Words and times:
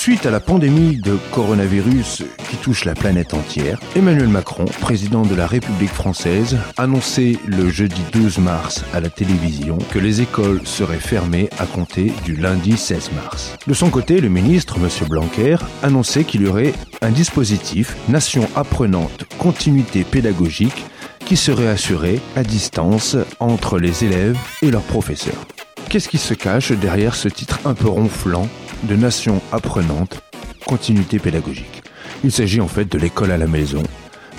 Suite 0.00 0.24
à 0.24 0.30
la 0.30 0.40
pandémie 0.40 0.96
de 0.96 1.18
coronavirus 1.30 2.22
qui 2.48 2.56
touche 2.56 2.86
la 2.86 2.94
planète 2.94 3.34
entière, 3.34 3.78
Emmanuel 3.94 4.28
Macron, 4.28 4.64
président 4.80 5.26
de 5.26 5.34
la 5.34 5.46
République 5.46 5.92
française, 5.92 6.56
annonçait 6.78 7.36
le 7.44 7.68
jeudi 7.68 8.00
12 8.10 8.38
mars 8.38 8.82
à 8.94 9.00
la 9.00 9.10
télévision 9.10 9.76
que 9.92 9.98
les 9.98 10.22
écoles 10.22 10.66
seraient 10.66 10.96
fermées 10.96 11.50
à 11.58 11.66
compter 11.66 12.14
du 12.24 12.34
lundi 12.34 12.78
16 12.78 13.10
mars. 13.12 13.58
De 13.66 13.74
son 13.74 13.90
côté, 13.90 14.22
le 14.22 14.30
ministre, 14.30 14.78
M. 14.78 14.88
Blanquer, 15.06 15.56
annonçait 15.82 16.24
qu'il 16.24 16.40
y 16.40 16.46
aurait 16.46 16.72
un 17.02 17.10
dispositif 17.10 17.94
Nation 18.08 18.48
apprenante 18.56 19.26
continuité 19.36 20.04
pédagogique 20.04 20.86
qui 21.26 21.36
serait 21.36 21.68
assuré 21.68 22.20
à 22.36 22.42
distance 22.42 23.18
entre 23.38 23.78
les 23.78 24.02
élèves 24.02 24.38
et 24.62 24.70
leurs 24.70 24.80
professeurs. 24.80 25.46
Qu'est-ce 25.90 26.08
qui 26.08 26.16
se 26.16 26.32
cache 26.32 26.72
derrière 26.72 27.14
ce 27.14 27.28
titre 27.28 27.60
un 27.66 27.74
peu 27.74 27.88
ronflant? 27.88 28.48
De 28.84 28.96
Nation 28.96 29.40
apprenante, 29.52 30.22
continuité 30.66 31.18
pédagogique 31.18 31.82
Il 32.24 32.32
s'agit 32.32 32.60
en 32.60 32.68
fait 32.68 32.90
de 32.90 32.98
l'école 32.98 33.30
à 33.30 33.36
la 33.36 33.46
maison 33.46 33.82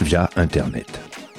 via 0.01 0.29
Internet. 0.35 0.87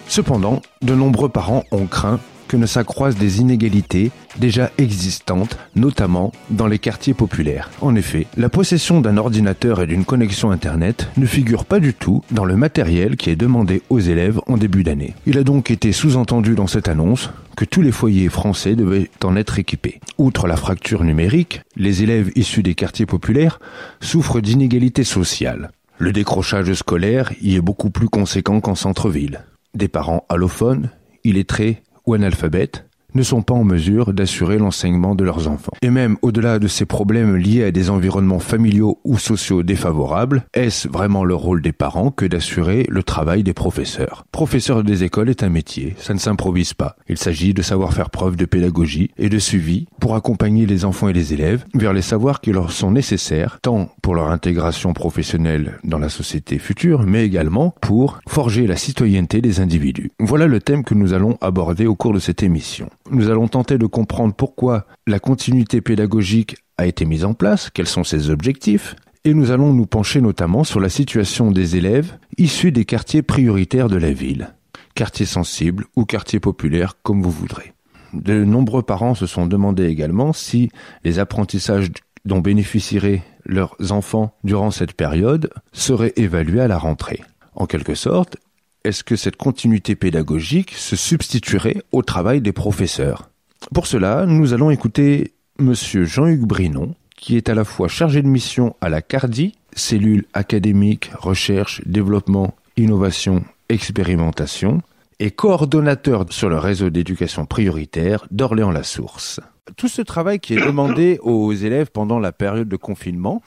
Cependant, 0.08 0.62
de 0.82 0.94
nombreux 0.94 1.28
parents 1.28 1.64
ont 1.72 1.86
craint 1.86 2.20
que 2.52 2.58
ne 2.58 2.66
s'accroissent 2.66 3.16
des 3.16 3.40
inégalités 3.40 4.10
déjà 4.38 4.70
existantes, 4.76 5.56
notamment 5.74 6.32
dans 6.50 6.66
les 6.66 6.78
quartiers 6.78 7.14
populaires. 7.14 7.70
En 7.80 7.94
effet, 7.94 8.26
la 8.36 8.50
possession 8.50 9.00
d'un 9.00 9.16
ordinateur 9.16 9.80
et 9.80 9.86
d'une 9.86 10.04
connexion 10.04 10.50
Internet 10.50 11.08
ne 11.16 11.24
figure 11.24 11.64
pas 11.64 11.80
du 11.80 11.94
tout 11.94 12.22
dans 12.30 12.44
le 12.44 12.54
matériel 12.54 13.16
qui 13.16 13.30
est 13.30 13.36
demandé 13.36 13.80
aux 13.88 14.00
élèves 14.00 14.38
en 14.48 14.58
début 14.58 14.82
d'année. 14.82 15.14
Il 15.24 15.38
a 15.38 15.44
donc 15.44 15.70
été 15.70 15.92
sous-entendu 15.92 16.54
dans 16.54 16.66
cette 16.66 16.88
annonce 16.88 17.30
que 17.56 17.64
tous 17.64 17.80
les 17.80 17.90
foyers 17.90 18.28
français 18.28 18.76
devaient 18.76 19.08
en 19.24 19.34
être 19.34 19.58
équipés. 19.58 20.00
Outre 20.18 20.46
la 20.46 20.56
fracture 20.56 21.04
numérique, 21.04 21.62
les 21.76 22.02
élèves 22.02 22.32
issus 22.34 22.62
des 22.62 22.74
quartiers 22.74 23.06
populaires 23.06 23.60
souffrent 24.00 24.42
d'inégalités 24.42 25.04
sociales. 25.04 25.70
Le 25.96 26.12
décrochage 26.12 26.74
scolaire 26.74 27.32
y 27.40 27.56
est 27.56 27.62
beaucoup 27.62 27.88
plus 27.88 28.10
conséquent 28.10 28.60
qu'en 28.60 28.74
centre-ville. 28.74 29.40
Des 29.72 29.88
parents 29.88 30.26
allophones, 30.28 30.90
illettrés 31.24 31.82
ou 32.04 32.14
analphabètes 32.14 32.84
ne 33.14 33.22
sont 33.22 33.42
pas 33.42 33.54
en 33.54 33.64
mesure 33.64 34.12
d'assurer 34.12 34.58
l'enseignement 34.58 35.14
de 35.14 35.24
leurs 35.24 35.48
enfants. 35.48 35.72
Et 35.82 35.90
même 35.90 36.16
au-delà 36.22 36.58
de 36.58 36.68
ces 36.68 36.86
problèmes 36.86 37.36
liés 37.36 37.64
à 37.64 37.70
des 37.70 37.90
environnements 37.90 38.38
familiaux 38.38 38.98
ou 39.04 39.18
sociaux 39.18 39.62
défavorables, 39.62 40.44
est-ce 40.54 40.88
vraiment 40.88 41.24
le 41.24 41.34
rôle 41.34 41.62
des 41.62 41.72
parents 41.72 42.10
que 42.10 42.26
d'assurer 42.26 42.86
le 42.88 43.02
travail 43.02 43.42
des 43.42 43.54
professeurs? 43.54 44.24
Professeur 44.32 44.84
des 44.84 45.04
écoles 45.04 45.30
est 45.30 45.42
un 45.42 45.48
métier, 45.48 45.94
ça 45.98 46.14
ne 46.14 46.18
s'improvise 46.18 46.74
pas. 46.74 46.96
Il 47.08 47.18
s'agit 47.18 47.54
de 47.54 47.62
savoir 47.62 47.92
faire 47.92 48.10
preuve 48.10 48.36
de 48.36 48.44
pédagogie 48.44 49.10
et 49.18 49.28
de 49.28 49.38
suivi 49.38 49.86
pour 50.00 50.14
accompagner 50.14 50.66
les 50.66 50.84
enfants 50.84 51.08
et 51.08 51.12
les 51.12 51.34
élèves 51.34 51.64
vers 51.74 51.92
les 51.92 52.02
savoirs 52.02 52.40
qui 52.40 52.52
leur 52.52 52.72
sont 52.72 52.90
nécessaires, 52.90 53.58
tant 53.62 53.90
pour 54.02 54.14
leur 54.14 54.30
intégration 54.30 54.92
professionnelle 54.92 55.78
dans 55.84 55.98
la 55.98 56.08
société 56.08 56.58
future, 56.58 57.02
mais 57.04 57.24
également 57.24 57.74
pour 57.80 58.20
forger 58.28 58.66
la 58.66 58.76
citoyenneté 58.76 59.40
des 59.40 59.60
individus. 59.60 60.10
Voilà 60.18 60.46
le 60.46 60.60
thème 60.60 60.84
que 60.84 60.94
nous 60.94 61.12
allons 61.12 61.38
aborder 61.40 61.86
au 61.86 61.94
cours 61.94 62.12
de 62.12 62.18
cette 62.18 62.42
émission. 62.42 62.88
Nous 63.10 63.30
allons 63.30 63.48
tenter 63.48 63.78
de 63.78 63.86
comprendre 63.86 64.34
pourquoi 64.34 64.86
la 65.06 65.18
continuité 65.18 65.80
pédagogique 65.80 66.56
a 66.78 66.86
été 66.86 67.04
mise 67.04 67.24
en 67.24 67.34
place, 67.34 67.70
quels 67.70 67.88
sont 67.88 68.04
ses 68.04 68.30
objectifs, 68.30 68.96
et 69.24 69.34
nous 69.34 69.50
allons 69.50 69.72
nous 69.72 69.86
pencher 69.86 70.20
notamment 70.20 70.64
sur 70.64 70.80
la 70.80 70.88
situation 70.88 71.50
des 71.50 71.76
élèves 71.76 72.18
issus 72.38 72.72
des 72.72 72.84
quartiers 72.84 73.22
prioritaires 73.22 73.88
de 73.88 73.96
la 73.96 74.12
ville, 74.12 74.54
quartiers 74.94 75.26
sensibles 75.26 75.84
ou 75.96 76.04
quartiers 76.04 76.40
populaires 76.40 76.96
comme 77.02 77.22
vous 77.22 77.30
voudrez. 77.30 77.72
De 78.12 78.44
nombreux 78.44 78.82
parents 78.82 79.14
se 79.14 79.26
sont 79.26 79.46
demandé 79.46 79.86
également 79.86 80.32
si 80.32 80.70
les 81.04 81.18
apprentissages 81.18 81.90
dont 82.24 82.40
bénéficieraient 82.40 83.22
leurs 83.44 83.76
enfants 83.90 84.34
durant 84.44 84.70
cette 84.70 84.92
période 84.92 85.50
seraient 85.72 86.12
évalués 86.16 86.60
à 86.60 86.68
la 86.68 86.78
rentrée. 86.78 87.20
En 87.54 87.66
quelque 87.66 87.94
sorte, 87.94 88.36
est-ce 88.84 89.04
que 89.04 89.16
cette 89.16 89.36
continuité 89.36 89.94
pédagogique 89.94 90.72
se 90.72 90.96
substituerait 90.96 91.82
au 91.92 92.02
travail 92.02 92.40
des 92.40 92.52
professeurs? 92.52 93.30
Pour 93.74 93.86
cela, 93.86 94.26
nous 94.26 94.52
allons 94.52 94.70
écouter 94.70 95.32
monsieur 95.58 96.04
Jean-Hugues 96.04 96.46
Brinon, 96.46 96.94
qui 97.16 97.36
est 97.36 97.48
à 97.48 97.54
la 97.54 97.64
fois 97.64 97.88
chargé 97.88 98.22
de 98.22 98.26
mission 98.26 98.74
à 98.80 98.88
la 98.88 99.02
CARDI, 99.02 99.54
cellule 99.74 100.24
académique, 100.34 101.10
recherche, 101.16 101.80
développement, 101.86 102.54
innovation, 102.76 103.44
expérimentation, 103.68 104.82
et 105.20 105.30
coordonnateur 105.30 106.26
sur 106.30 106.48
le 106.48 106.58
réseau 106.58 106.90
d'éducation 106.90 107.46
prioritaire 107.46 108.26
d'Orléans-la-Source. 108.32 109.38
Tout 109.76 109.86
ce 109.86 110.02
travail 110.02 110.40
qui 110.40 110.54
est 110.54 110.66
demandé 110.66 111.20
aux 111.22 111.52
élèves 111.52 111.90
pendant 111.92 112.18
la 112.18 112.32
période 112.32 112.68
de 112.68 112.76
confinement, 112.76 113.40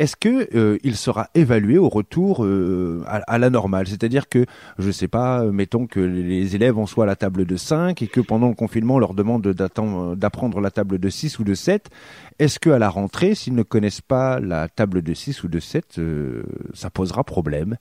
est-ce 0.00 0.16
que 0.16 0.48
euh, 0.56 0.78
il 0.82 0.96
sera 0.96 1.28
évalué 1.34 1.76
au 1.76 1.90
retour 1.90 2.42
euh, 2.42 3.04
à, 3.06 3.36
la 3.36 3.50
normale? 3.50 3.86
C'est-à-dire 3.86 4.30
que, 4.30 4.46
je 4.78 4.86
ne 4.86 4.92
sais 4.92 5.08
pas, 5.08 5.44
mettons 5.44 5.86
que 5.86 6.00
les 6.00 6.56
élèves 6.56 6.78
en 6.78 6.86
soient 6.86 7.04
à 7.04 7.06
la 7.06 7.16
table 7.16 7.44
de 7.44 7.56
5 7.56 8.00
et 8.00 8.06
que 8.06 8.22
pendant 8.22 8.48
le 8.48 8.54
confinement, 8.54 8.94
on 8.94 8.98
leur 8.98 9.12
demande 9.12 9.46
d'apprendre 9.46 10.60
la 10.62 10.70
table 10.70 10.98
de 10.98 11.10
6 11.10 11.38
ou 11.38 11.44
de 11.44 11.52
7. 11.52 11.90
Est-ce 12.38 12.58
qu'à 12.58 12.78
la 12.78 12.88
rentrée, 12.88 13.34
s'ils 13.34 13.54
ne 13.54 13.62
connaissent 13.62 14.00
pas 14.00 14.40
la 14.40 14.68
table 14.68 15.02
de 15.02 15.12
6 15.12 15.44
ou 15.44 15.48
de 15.48 15.60
7, 15.60 15.98
euh, 15.98 16.44
ça 16.72 16.88
posera 16.88 17.22
problème 17.22 17.76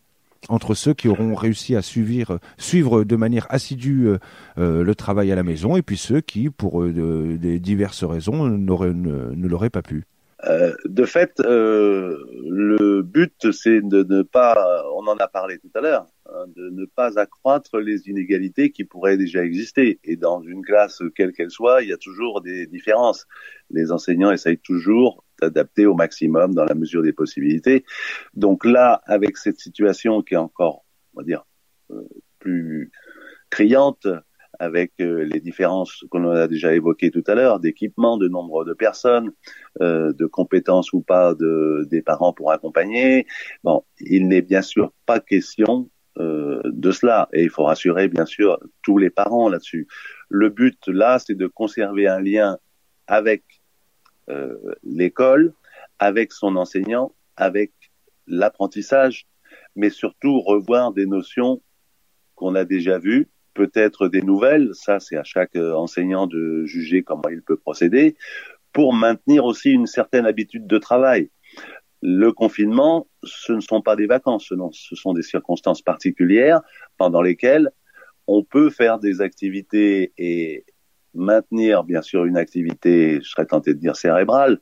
entre 0.50 0.74
ceux 0.74 0.94
qui 0.94 1.08
auront 1.08 1.36
réussi 1.36 1.78
à 1.78 1.82
suivre, 1.82 2.40
suivre 2.58 3.06
de 3.06 3.16
manière 3.18 3.46
assidue 3.50 4.08
le 4.56 4.94
travail 4.96 5.34
à 5.34 5.36
la 5.36 5.44
maison 5.44 5.76
et 5.76 5.82
puis 5.82 5.98
ceux 5.98 6.22
qui, 6.22 6.50
pour 6.50 6.82
des 6.86 7.60
diverses 7.60 8.06
raisons, 8.06 8.48
ne 8.48 9.48
l'auraient 9.48 9.70
pas 9.70 9.82
pu? 9.82 10.06
Euh, 10.46 10.74
de 10.86 11.06
fait, 11.06 11.40
euh, 11.42 12.18
le 12.48 13.02
but, 13.02 13.52
c'est 13.52 13.82
de 13.82 14.04
ne 14.04 14.22
pas, 14.22 14.84
on 14.96 15.06
en 15.08 15.18
a 15.18 15.28
parlé 15.28 15.60
tout 15.60 15.72
à 15.76 15.82
l'heure, 15.82 16.06
hein, 16.28 16.46
de 16.56 16.70
ne 16.70 16.86
pas 16.86 17.20
accroître 17.20 17.78
les 17.78 18.08
inégalités 18.08 18.72
qui 18.72 18.86
pourraient 18.86 19.18
déjà 19.18 19.44
exister. 19.44 20.00
Et 20.04 20.16
dans 20.16 20.42
une 20.42 20.64
classe, 20.64 21.02
quelle 21.16 21.34
qu'elle 21.34 21.52
soit, 21.52 21.82
il 21.84 21.90
y 21.90 21.94
a 21.94 21.98
toujours 21.98 22.42
des 22.42 22.68
différences. 22.68 23.28
Les 23.70 23.92
enseignants 23.92 24.32
essayent 24.32 24.60
toujours 24.60 25.26
d'adapter 25.42 25.86
au 25.86 25.94
maximum 25.94 26.54
dans 26.54 26.66
la 26.66 26.76
mesure 26.76 27.04
des 27.04 27.14
possibilités. 27.14 27.84
Donc 28.34 28.64
là, 28.64 29.02
avec 29.06 29.38
cette 29.38 29.60
situation 29.60 30.22
qui 30.22 30.36
est 30.36 30.38
encore, 30.38 30.86
on 31.14 31.20
va 31.20 31.26
dire, 31.26 31.46
euh, 31.92 32.08
plus 32.40 32.92
criante, 33.50 34.08
avec 34.60 34.92
euh, 35.00 35.24
les 35.24 35.40
différences 35.40 36.04
qu'on 36.12 36.30
a 36.30 36.48
déjà 36.48 36.74
évoquées 36.74 37.12
tout 37.12 37.24
à 37.28 37.34
l'heure, 37.34 37.60
d'équipement, 37.60 38.18
de 38.18 38.28
nombre 38.28 38.66
de 38.66 38.74
personnes, 38.74 39.32
euh, 39.82 40.12
de 40.14 40.26
compétences 40.26 40.92
ou 40.94 41.02
pas 41.02 41.34
de, 41.34 41.88
des 41.90 42.02
parents 42.02 42.34
pour 42.34 42.52
accompagner. 42.52 43.26
Bon, 43.64 43.84
il 44.02 44.28
n'est 44.28 44.42
bien 44.42 44.62
sûr 44.62 44.92
pas 45.06 45.22
question 45.22 45.90
euh, 46.20 46.62
de 46.66 46.92
cela 46.92 47.30
et 47.32 47.44
il 47.44 47.50
faut 47.50 47.64
rassurer 47.64 48.10
bien 48.10 48.26
sûr 48.26 48.60
tous 48.82 48.98
les 48.98 49.10
parents 49.10 49.48
là-dessus. 49.48 49.88
Le 50.28 50.50
but 50.50 50.88
là, 50.88 51.20
c'est 51.20 51.36
de 51.36 51.48
conserver 51.48 52.08
un 52.08 52.22
lien 52.22 52.58
avec 53.08 53.44
l'école, 54.84 55.56
avec 55.98 56.34
son 56.34 56.56
enseignant, 56.56 57.16
avec 57.36 57.72
l'apprentissage, 58.28 59.26
mais 59.76 59.90
surtout 59.90 60.40
revoir 60.40 60.94
des 60.94 61.08
notions 61.08 61.64
qu'on 62.36 62.54
a 62.54 62.64
déjà 62.64 63.00
vues 63.00 63.28
peut-être 63.60 64.08
des 64.08 64.22
nouvelles, 64.22 64.70
ça 64.72 65.02
c'est 65.02 65.18
à 65.18 65.26
chaque 65.26 65.58
euh, 65.58 65.74
enseignant 65.74 66.28
de 66.28 66.64
juger 66.64 67.04
comment 67.04 67.28
il 67.30 67.42
peut 67.42 67.58
procéder, 67.58 68.16
pour 68.72 68.94
maintenir 68.94 69.44
aussi 69.44 69.72
une 69.72 69.86
certaine 69.86 70.26
habitude 70.26 70.66
de 70.66 70.78
travail. 70.78 71.30
Le 72.02 72.32
confinement, 72.32 73.08
ce 73.24 73.52
ne 73.52 73.60
sont 73.60 73.82
pas 73.82 73.98
des 73.98 74.06
vacances, 74.08 74.50
ce 74.72 74.96
sont 74.96 75.12
des 75.12 75.24
circonstances 75.24 75.82
particulières 75.82 76.62
pendant 76.98 77.22
lesquelles 77.22 77.70
on 78.28 78.46
peut 78.46 78.70
faire 78.70 78.98
des 78.98 79.20
activités 79.20 80.14
et 80.18 80.64
maintenir 81.14 81.84
bien 81.84 82.02
sûr 82.02 82.24
une 82.24 82.38
activité, 82.38 83.20
je 83.22 83.28
serais 83.28 83.46
tenté 83.46 83.74
de 83.74 83.80
dire 83.80 83.98
cérébrale, 83.98 84.60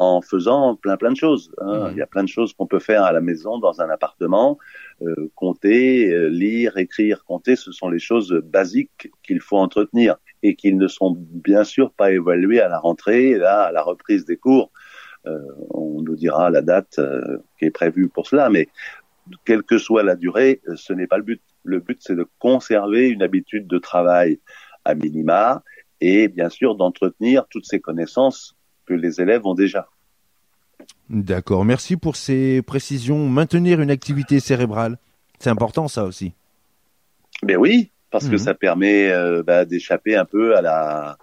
en 0.00 0.22
faisant 0.22 0.76
plein 0.76 0.96
plein 0.96 1.12
de 1.12 1.16
choses. 1.16 1.52
Hein. 1.58 1.90
Mmh. 1.90 1.92
Il 1.92 1.98
y 1.98 2.02
a 2.02 2.06
plein 2.06 2.24
de 2.24 2.28
choses 2.28 2.54
qu'on 2.54 2.66
peut 2.66 2.78
faire 2.78 3.04
à 3.04 3.12
la 3.12 3.20
maison, 3.20 3.58
dans 3.58 3.82
un 3.82 3.90
appartement. 3.90 4.58
Euh, 5.02 5.30
compter, 5.34 6.10
euh, 6.10 6.28
lire, 6.28 6.78
écrire, 6.78 7.22
compter, 7.24 7.54
ce 7.54 7.70
sont 7.70 7.90
les 7.90 7.98
choses 7.98 8.32
basiques 8.32 9.12
qu'il 9.22 9.40
faut 9.40 9.58
entretenir 9.58 10.16
et 10.42 10.56
qui 10.56 10.72
ne 10.72 10.88
sont 10.88 11.14
bien 11.18 11.64
sûr 11.64 11.92
pas 11.92 12.12
évaluées 12.12 12.62
à 12.62 12.68
la 12.68 12.78
rentrée, 12.78 13.34
là, 13.34 13.64
à 13.64 13.72
la 13.72 13.82
reprise 13.82 14.24
des 14.24 14.38
cours. 14.38 14.72
Euh, 15.26 15.38
on 15.68 16.00
nous 16.00 16.16
dira 16.16 16.48
la 16.48 16.62
date 16.62 16.98
qui 17.58 17.66
est 17.66 17.70
prévue 17.70 18.08
pour 18.08 18.26
cela, 18.26 18.48
mais 18.48 18.68
quelle 19.44 19.62
que 19.62 19.76
soit 19.76 20.02
la 20.02 20.16
durée, 20.16 20.62
ce 20.76 20.94
n'est 20.94 21.06
pas 21.06 21.18
le 21.18 21.24
but. 21.24 21.42
Le 21.62 21.78
but, 21.78 21.98
c'est 22.00 22.16
de 22.16 22.26
conserver 22.38 23.10
une 23.10 23.22
habitude 23.22 23.66
de 23.66 23.76
travail 23.76 24.40
à 24.86 24.94
minima 24.94 25.62
et 26.00 26.28
bien 26.28 26.48
sûr 26.48 26.74
d'entretenir 26.74 27.46
toutes 27.50 27.66
ces 27.66 27.80
connaissances 27.80 28.56
que 28.86 28.94
les 28.94 29.20
élèves 29.20 29.46
ont 29.46 29.54
déjà. 29.54 29.88
D'accord, 31.08 31.64
merci 31.64 31.96
pour 31.96 32.16
ces 32.16 32.62
précisions. 32.62 33.28
Maintenir 33.28 33.80
une 33.80 33.90
activité 33.90 34.38
cérébrale, 34.40 34.98
c'est 35.38 35.50
important 35.50 35.88
ça 35.88 36.04
aussi. 36.04 36.32
Ben 37.42 37.56
oui, 37.56 37.90
parce 38.10 38.26
que 38.26 38.32
Mhm. 38.32 38.38
ça 38.38 38.54
permet 38.54 39.10
euh, 39.10 39.42
bah, 39.42 39.64
d'échapper 39.64 40.14
un 40.16 40.24
peu 40.24 40.56
à 40.56 40.62
la 40.62 41.16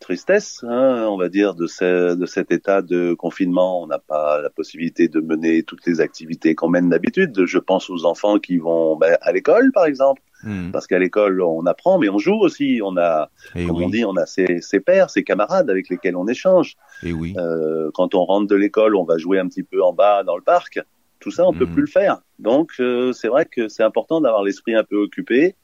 tristesse, 0.00 0.64
hein, 0.66 1.06
on 1.10 1.16
va 1.18 1.28
dire, 1.28 1.54
de, 1.54 1.66
ce- 1.66 2.14
de 2.14 2.26
cet 2.26 2.50
état 2.50 2.80
de 2.82 3.12
confinement. 3.14 3.82
On 3.82 3.86
n'a 3.86 3.98
pas 3.98 4.40
la 4.40 4.48
possibilité 4.50 5.08
de 5.08 5.20
mener 5.20 5.62
toutes 5.62 5.84
les 5.86 6.00
activités 6.00 6.54
qu'on 6.54 6.68
mène 6.70 6.88
d'habitude. 6.88 7.44
Je 7.44 7.58
pense 7.58 7.90
aux 7.90 8.04
enfants 8.06 8.38
qui 8.38 8.56
vont 8.58 8.96
bah, 8.96 9.18
à 9.20 9.32
l'école, 9.32 9.70
par 9.72 9.84
exemple, 9.84 10.22
Hmm. 10.42 10.70
parce 10.70 10.86
qu'à 10.86 10.98
l'école, 10.98 11.42
on 11.42 11.66
apprend, 11.66 11.98
mais 11.98 12.08
on 12.08 12.18
joue 12.18 12.38
aussi. 12.40 12.80
On 12.82 12.96
a, 12.96 13.30
Et 13.54 13.66
comme 13.66 13.76
oui, 13.76 13.84
on 13.84 13.90
dit, 13.90 14.04
on 14.04 14.16
a 14.16 14.26
ses, 14.26 14.60
ses 14.62 14.80
pairs, 14.80 15.10
ses 15.10 15.22
camarades 15.24 15.68
avec 15.70 15.88
lesquels 15.90 16.16
on 16.16 16.26
échange. 16.26 16.76
et 17.02 17.12
oui. 17.12 17.34
Euh, 17.38 17.90
quand 17.94 18.14
on 18.14 18.24
rentre 18.24 18.46
de 18.46 18.54
l'école, 18.56 18.96
on 18.96 19.04
va 19.04 19.18
jouer 19.18 19.38
un 19.38 19.46
petit 19.48 19.62
peu 19.62 19.82
en 19.82 19.92
bas 19.92 20.22
dans 20.24 20.36
le 20.36 20.42
parc. 20.42 20.80
Tout 21.18 21.30
ça, 21.30 21.46
on 21.46 21.52
peut 21.52 21.66
Mhm. 21.66 21.72
plus 21.74 21.82
le 21.82 21.88
faire. 21.88 22.22
Donc, 22.38 22.70
euh, 22.80 23.12
c'est 23.12 23.28
vrai 23.28 23.44
que 23.44 23.68
c'est 23.68 23.82
important 23.82 24.20
d'avoir 24.22 24.42
l'esprit 24.42 24.74
un 24.74 24.84
peu 24.84 24.96
occupé. 24.96 25.54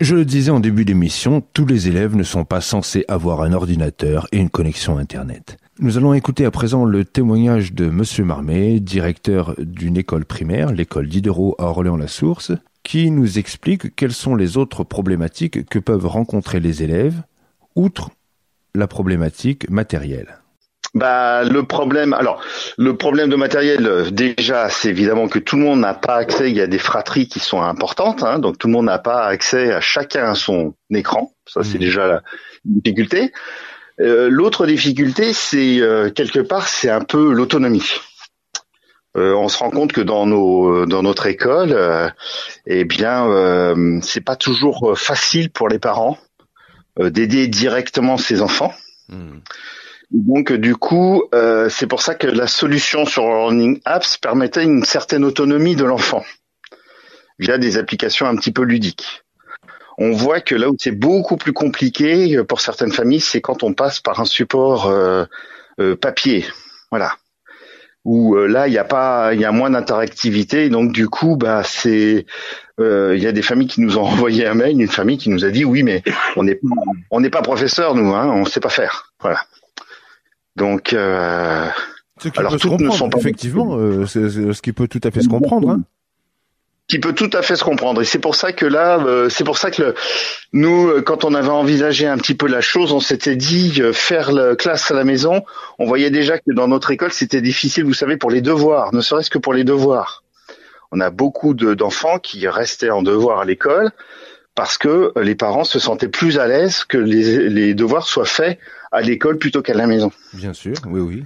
Je 0.00 0.14
le 0.16 0.24
disais 0.24 0.50
en 0.50 0.60
début 0.60 0.84
d'émission, 0.84 1.40
tous 1.54 1.64
les 1.64 1.88
élèves 1.88 2.16
ne 2.16 2.22
sont 2.24 2.44
pas 2.44 2.60
censés 2.60 3.04
avoir 3.08 3.40
un 3.42 3.52
ordinateur 3.52 4.26
et 4.32 4.38
une 4.38 4.50
connexion 4.50 4.98
Internet. 4.98 5.56
Nous 5.78 5.98
allons 5.98 6.14
écouter 6.14 6.46
à 6.46 6.50
présent 6.50 6.86
le 6.86 7.04
témoignage 7.04 7.74
de 7.74 7.86
Monsieur 7.90 8.24
Marmet, 8.24 8.80
directeur 8.80 9.54
d'une 9.58 9.98
école 9.98 10.24
primaire, 10.24 10.72
l'école 10.72 11.06
Diderot 11.06 11.54
à 11.58 11.64
Orléans-la-Source, 11.64 12.52
qui 12.82 13.10
nous 13.10 13.38
explique 13.38 13.94
quelles 13.94 14.14
sont 14.14 14.34
les 14.36 14.56
autres 14.56 14.84
problématiques 14.84 15.68
que 15.68 15.78
peuvent 15.78 16.06
rencontrer 16.06 16.60
les 16.60 16.82
élèves, 16.82 17.22
outre 17.74 18.10
la 18.74 18.86
problématique 18.86 19.68
matérielle. 19.68 20.38
Bah 20.94 21.44
le 21.44 21.62
problème, 21.64 22.14
alors 22.14 22.40
le 22.78 22.96
problème 22.96 23.28
de 23.28 23.36
matériel, 23.36 23.86
euh, 23.86 24.10
déjà, 24.10 24.70
c'est 24.70 24.88
évidemment 24.88 25.28
que 25.28 25.38
tout 25.38 25.56
le 25.56 25.62
monde 25.62 25.80
n'a 25.80 25.92
pas 25.92 26.14
accès. 26.16 26.48
Il 26.48 26.56
y 26.56 26.60
a 26.62 26.66
des 26.66 26.78
fratries 26.78 27.28
qui 27.28 27.38
sont 27.38 27.60
importantes, 27.60 28.22
hein, 28.22 28.38
donc 28.38 28.56
tout 28.56 28.68
le 28.68 28.72
monde 28.72 28.86
n'a 28.86 28.98
pas 28.98 29.26
accès 29.26 29.72
à 29.74 29.82
chacun 29.82 30.34
son 30.34 30.72
écran. 30.90 31.32
Ça, 31.46 31.62
c'est 31.62 31.74
Mhm. 31.74 31.80
déjà 31.80 32.06
la 32.06 32.22
difficulté. 32.64 33.30
Euh, 34.00 34.28
L'autre 34.28 34.66
difficulté, 34.66 35.32
c'est 35.32 35.80
euh, 35.80 36.10
quelque 36.10 36.40
part, 36.40 36.68
c'est 36.68 36.90
un 36.90 37.02
peu 37.02 37.32
l'autonomie. 37.32 37.90
Euh, 39.16 39.34
on 39.34 39.48
se 39.48 39.56
rend 39.56 39.70
compte 39.70 39.92
que 39.92 40.02
dans 40.02 40.26
nos 40.26 40.84
dans 40.84 41.02
notre 41.02 41.26
école, 41.26 41.72
euh, 41.72 42.10
eh 42.66 42.84
bien, 42.84 43.26
euh, 43.26 43.98
c'est 44.02 44.20
pas 44.20 44.36
toujours 44.36 44.92
facile 44.98 45.50
pour 45.50 45.68
les 45.68 45.78
parents 45.78 46.18
euh, 46.98 47.08
d'aider 47.08 47.48
directement 47.48 48.18
ses 48.18 48.42
enfants. 48.42 48.74
Donc 50.10 50.52
du 50.52 50.76
coup, 50.76 51.24
euh, 51.34 51.68
c'est 51.68 51.86
pour 51.86 52.02
ça 52.02 52.14
que 52.14 52.26
la 52.26 52.46
solution 52.46 53.06
sur 53.06 53.22
Learning 53.22 53.80
Apps 53.84 54.18
permettait 54.18 54.64
une 54.64 54.84
certaine 54.84 55.24
autonomie 55.24 55.76
de 55.76 55.84
l'enfant 55.84 56.24
via 57.38 57.58
des 57.58 57.76
applications 57.76 58.26
un 58.26 58.36
petit 58.36 58.52
peu 58.52 58.62
ludiques. 58.62 59.24
On 59.98 60.12
voit 60.12 60.40
que 60.40 60.54
là 60.54 60.68
où 60.68 60.76
c'est 60.78 60.90
beaucoup 60.90 61.36
plus 61.36 61.52
compliqué 61.52 62.36
euh, 62.36 62.44
pour 62.44 62.60
certaines 62.60 62.92
familles, 62.92 63.20
c'est 63.20 63.40
quand 63.40 63.62
on 63.62 63.72
passe 63.72 64.00
par 64.00 64.20
un 64.20 64.24
support 64.26 64.86
euh, 64.86 65.24
euh, 65.80 65.96
papier, 65.96 66.44
voilà. 66.90 67.12
Où 68.04 68.36
euh, 68.36 68.46
là 68.46 68.68
il 68.68 68.74
y 68.74 68.78
a 68.78 68.84
pas, 68.84 69.34
il 69.34 69.40
y 69.40 69.44
a 69.44 69.50
moins 69.52 69.70
d'interactivité, 69.70 70.68
donc 70.68 70.92
du 70.92 71.08
coup, 71.08 71.36
bah 71.36 71.62
c'est, 71.64 72.24
euh, 72.78 73.14
il 73.16 73.22
y 73.22 73.26
a 73.26 73.32
des 73.32 73.42
familles 73.42 73.66
qui 73.68 73.80
nous 73.80 73.98
ont 73.98 74.02
envoyé 74.06 74.46
un 74.46 74.54
mail, 74.54 74.80
une 74.80 74.86
famille 74.88 75.18
qui 75.18 75.28
nous 75.30 75.44
a 75.44 75.50
dit 75.50 75.64
oui, 75.64 75.82
mais 75.82 76.02
on 76.36 76.44
n'est 76.44 76.54
pas, 76.54 76.68
on 77.10 77.20
n'est 77.20 77.30
pas 77.30 77.42
professeur 77.42 77.94
nous, 77.94 78.14
hein, 78.14 78.28
on 78.32 78.44
sait 78.44 78.60
pas 78.60 78.68
faire, 78.68 79.12
voilà. 79.20 79.40
Donc, 80.56 80.92
euh, 80.92 81.66
Alors, 82.36 82.52
toutes 82.56 82.80
ne 82.80 82.90
sont 82.90 83.10
pas- 83.10 83.18
effectivement, 83.18 83.76
euh, 83.76 84.06
c'est- 84.06 84.30
c'est 84.30 84.52
ce 84.52 84.62
qui 84.62 84.72
peut 84.72 84.88
tout 84.88 85.00
à 85.04 85.10
fait 85.10 85.20
se 85.22 85.28
comprendre. 85.28 85.70
hein. 85.70 85.82
Qui 86.88 87.00
peut 87.00 87.12
tout 87.14 87.30
à 87.32 87.42
fait 87.42 87.56
se 87.56 87.64
comprendre. 87.64 88.00
Et 88.00 88.04
c'est 88.04 88.20
pour 88.20 88.36
ça 88.36 88.52
que 88.52 88.64
là, 88.64 88.98
euh, 89.04 89.28
c'est 89.28 89.42
pour 89.44 89.58
ça 89.58 89.70
que 89.70 89.82
le- 89.82 89.94
nous, 90.52 90.88
euh, 90.88 91.02
quand 91.02 91.24
on 91.24 91.34
avait 91.34 91.48
envisagé 91.48 92.06
un 92.06 92.16
petit 92.16 92.34
peu 92.34 92.46
la 92.46 92.60
chose, 92.60 92.92
on 92.92 93.00
s'était 93.00 93.34
dit 93.36 93.80
euh, 93.80 93.92
faire 93.92 94.30
la 94.32 94.54
classe 94.54 94.90
à 94.90 94.94
la 94.94 95.02
maison. 95.04 95.42
On 95.78 95.86
voyait 95.86 96.10
déjà 96.10 96.38
que 96.38 96.52
dans 96.52 96.68
notre 96.68 96.90
école, 96.92 97.12
c'était 97.12 97.40
difficile, 97.40 97.84
vous 97.84 97.94
savez, 97.94 98.16
pour 98.16 98.30
les 98.30 98.40
devoirs, 98.40 98.94
ne 98.94 99.00
serait-ce 99.00 99.30
que 99.30 99.38
pour 99.38 99.52
les 99.52 99.64
devoirs. 99.64 100.22
On 100.92 101.00
a 101.00 101.10
beaucoup 101.10 101.54
de- 101.54 101.74
d'enfants 101.74 102.18
qui 102.20 102.46
restaient 102.46 102.90
en 102.90 103.02
devoir 103.02 103.40
à 103.40 103.44
l'école 103.44 103.90
parce 104.54 104.78
que 104.78 105.12
les 105.20 105.34
parents 105.34 105.64
se 105.64 105.80
sentaient 105.80 106.08
plus 106.08 106.38
à 106.38 106.46
l'aise 106.46 106.84
que 106.84 106.98
les, 106.98 107.48
les 107.50 107.74
devoirs 107.74 108.06
soient 108.06 108.24
faits 108.24 108.58
à 108.92 109.00
l'école 109.02 109.38
plutôt 109.38 109.60
qu'à 109.60 109.74
la 109.74 109.86
maison. 109.88 110.12
Bien 110.32 110.52
sûr, 110.52 110.74
oui, 110.86 111.00
oui. 111.00 111.24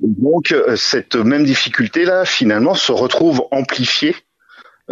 Donc 0.00 0.52
euh, 0.52 0.76
cette 0.76 1.16
même 1.16 1.44
difficulté 1.44 2.04
là 2.04 2.24
finalement 2.26 2.74
se 2.74 2.92
retrouve 2.92 3.42
amplifiée 3.50 4.14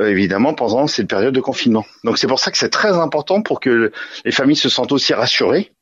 évidemment 0.07 0.55
pendant 0.55 0.87
cette 0.87 1.09
période 1.09 1.35
de 1.35 1.41
confinement. 1.41 1.85
Donc 2.05 2.19
c'est 2.19 2.27
pour 2.29 2.39
ça 2.39 2.51
que 2.51 2.59
c'est 2.59 2.69
très 2.71 2.93
important 2.93 3.43
pour 3.43 3.61
que 3.61 3.71
le- 3.71 3.93
les 4.25 4.33
familles 4.33 4.57
se 4.57 4.69
sentent 4.69 4.93
aussi 4.93 5.13
rassurées 5.15 5.73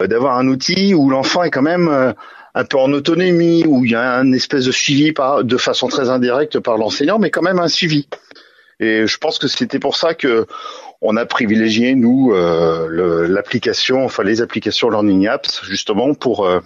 euh, 0.00 0.06
d'avoir 0.06 0.38
un 0.38 0.46
outil 0.48 0.94
où 0.94 1.10
l'enfant 1.10 1.42
est 1.42 1.50
quand 1.50 1.62
même 1.62 1.88
euh, 1.88 2.12
un 2.54 2.64
peu 2.64 2.78
en 2.78 2.92
autonomie, 2.92 3.64
où 3.66 3.84
il 3.84 3.92
y 3.92 3.94
a 3.94 4.14
un 4.14 4.32
espèce 4.32 4.64
de 4.64 4.72
suivi 4.72 5.12
par, 5.12 5.44
de 5.44 5.56
façon 5.56 5.88
très 5.88 6.08
indirecte 6.10 6.58
par 6.60 6.76
l'enseignant, 6.78 7.18
mais 7.18 7.30
quand 7.30 7.42
même 7.42 7.58
un 7.58 7.68
suivi. 7.68 8.08
Et 8.80 9.06
je 9.06 9.18
pense 9.18 9.38
que 9.38 9.48
c'était 9.48 9.78
pour 9.80 9.96
ça 9.96 10.14
que 10.14 10.46
on 11.00 11.16
a 11.16 11.26
privilégié 11.26 11.94
nous 11.94 12.32
euh, 12.32 13.26
l'application, 13.28 14.04
enfin 14.04 14.22
les 14.24 14.40
applications 14.40 14.90
Learning 14.90 15.28
Apps 15.28 15.62
justement 15.64 16.14
pour 16.14 16.46
euh, 16.46 16.60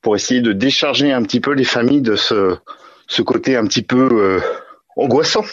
pour 0.00 0.14
essayer 0.14 0.40
de 0.40 0.52
décharger 0.52 1.12
un 1.12 1.22
petit 1.22 1.40
peu 1.40 1.52
les 1.52 1.64
familles 1.64 2.02
de 2.02 2.16
ce, 2.16 2.56
ce 3.06 3.22
côté 3.22 3.56
un 3.56 3.66
petit 3.66 3.82
peu 3.82 4.08
euh, 4.12 4.40
angoissant 4.96 5.44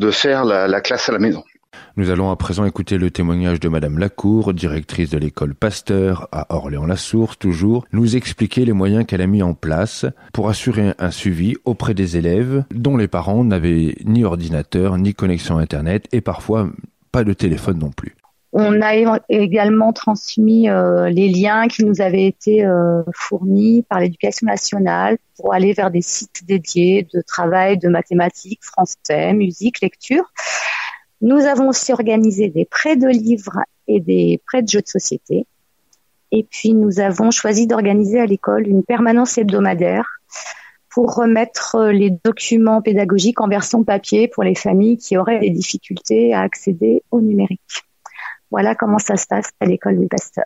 de 0.00 0.10
faire 0.10 0.44
la, 0.44 0.66
la 0.66 0.80
classe 0.80 1.08
à 1.08 1.12
la 1.12 1.18
maison. 1.18 1.44
Nous 1.96 2.10
allons 2.10 2.30
à 2.30 2.36
présent 2.36 2.64
écouter 2.64 2.96
le 2.96 3.10
témoignage 3.10 3.60
de 3.60 3.68
Madame 3.68 3.98
Lacour, 3.98 4.54
directrice 4.54 5.10
de 5.10 5.18
l'école 5.18 5.54
Pasteur 5.54 6.28
à 6.32 6.54
Orléans-la-Source, 6.54 7.38
toujours, 7.38 7.84
nous 7.92 8.16
expliquer 8.16 8.64
les 8.64 8.72
moyens 8.72 9.04
qu'elle 9.06 9.20
a 9.20 9.26
mis 9.26 9.42
en 9.42 9.54
place 9.54 10.06
pour 10.32 10.48
assurer 10.48 10.94
un 10.98 11.10
suivi 11.10 11.56
auprès 11.64 11.92
des 11.94 12.16
élèves 12.16 12.64
dont 12.74 12.96
les 12.96 13.08
parents 13.08 13.44
n'avaient 13.44 13.96
ni 14.04 14.24
ordinateur, 14.24 14.96
ni 14.96 15.14
connexion 15.14 15.58
Internet 15.58 16.06
et 16.12 16.22
parfois 16.22 16.70
pas 17.12 17.22
de 17.22 17.34
téléphone 17.34 17.78
non 17.78 17.90
plus. 17.90 18.14
On 18.52 18.82
a 18.82 19.20
également 19.28 19.92
transmis 19.92 20.68
euh, 20.68 21.08
les 21.08 21.28
liens 21.28 21.68
qui 21.68 21.84
nous 21.84 22.00
avaient 22.00 22.26
été 22.26 22.64
euh, 22.64 23.02
fournis 23.14 23.84
par 23.88 24.00
l'éducation 24.00 24.46
nationale 24.46 25.18
pour 25.36 25.54
aller 25.54 25.72
vers 25.72 25.92
des 25.92 26.02
sites 26.02 26.44
dédiés 26.44 27.06
de 27.14 27.20
travail 27.20 27.78
de 27.78 27.88
mathématiques, 27.88 28.64
français, 28.64 29.32
musique, 29.34 29.80
lecture. 29.80 30.32
Nous 31.20 31.38
avons 31.46 31.68
aussi 31.68 31.92
organisé 31.92 32.48
des 32.48 32.64
prêts 32.64 32.96
de 32.96 33.06
livres 33.06 33.60
et 33.86 34.00
des 34.00 34.40
prêts 34.46 34.62
de 34.62 34.68
jeux 34.68 34.82
de 34.82 34.88
société. 34.88 35.46
Et 36.32 36.44
puis 36.48 36.72
nous 36.74 36.98
avons 36.98 37.30
choisi 37.30 37.68
d'organiser 37.68 38.20
à 38.20 38.26
l'école 38.26 38.66
une 38.66 38.82
permanence 38.82 39.38
hebdomadaire 39.38 40.20
pour 40.88 41.14
remettre 41.14 41.76
euh, 41.76 41.92
les 41.92 42.10
documents 42.10 42.82
pédagogiques 42.82 43.40
en 43.40 43.48
version 43.48 43.84
papier 43.84 44.26
pour 44.26 44.42
les 44.42 44.56
familles 44.56 44.96
qui 44.96 45.16
auraient 45.16 45.38
des 45.38 45.50
difficultés 45.50 46.34
à 46.34 46.40
accéder 46.40 47.04
au 47.12 47.20
numérique. 47.20 47.84
Voilà 48.50 48.74
comment 48.74 48.98
ça 48.98 49.16
se 49.16 49.26
passe 49.26 49.50
à 49.60 49.66
l'école 49.66 49.94
Louis 49.94 50.08
Pasteur. 50.08 50.44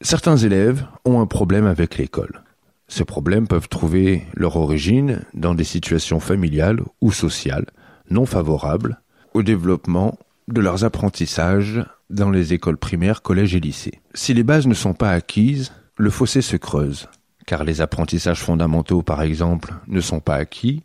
Certains 0.00 0.36
élèves 0.36 0.84
ont 1.04 1.20
un 1.20 1.26
problème 1.26 1.66
avec 1.66 1.98
l'école. 1.98 2.42
Ces 2.88 3.04
problèmes 3.04 3.46
peuvent 3.46 3.68
trouver 3.68 4.26
leur 4.34 4.56
origine 4.56 5.22
dans 5.34 5.54
des 5.54 5.64
situations 5.64 6.20
familiales 6.20 6.80
ou 7.00 7.12
sociales 7.12 7.66
non 8.10 8.26
favorables 8.26 9.00
au 9.34 9.42
développement 9.42 10.18
de 10.48 10.60
leurs 10.60 10.84
apprentissages 10.84 11.84
dans 12.10 12.30
les 12.30 12.52
écoles 12.52 12.76
primaires, 12.76 13.22
collèges 13.22 13.54
et 13.54 13.60
lycées. 13.60 14.00
Si 14.12 14.34
les 14.34 14.42
bases 14.42 14.66
ne 14.66 14.74
sont 14.74 14.92
pas 14.92 15.12
acquises, 15.12 15.72
le 15.96 16.10
fossé 16.10 16.42
se 16.42 16.56
creuse, 16.56 17.08
car 17.46 17.64
les 17.64 17.80
apprentissages 17.80 18.42
fondamentaux, 18.42 19.02
par 19.02 19.22
exemple, 19.22 19.72
ne 19.86 20.00
sont 20.00 20.20
pas 20.20 20.34
acquis, 20.34 20.82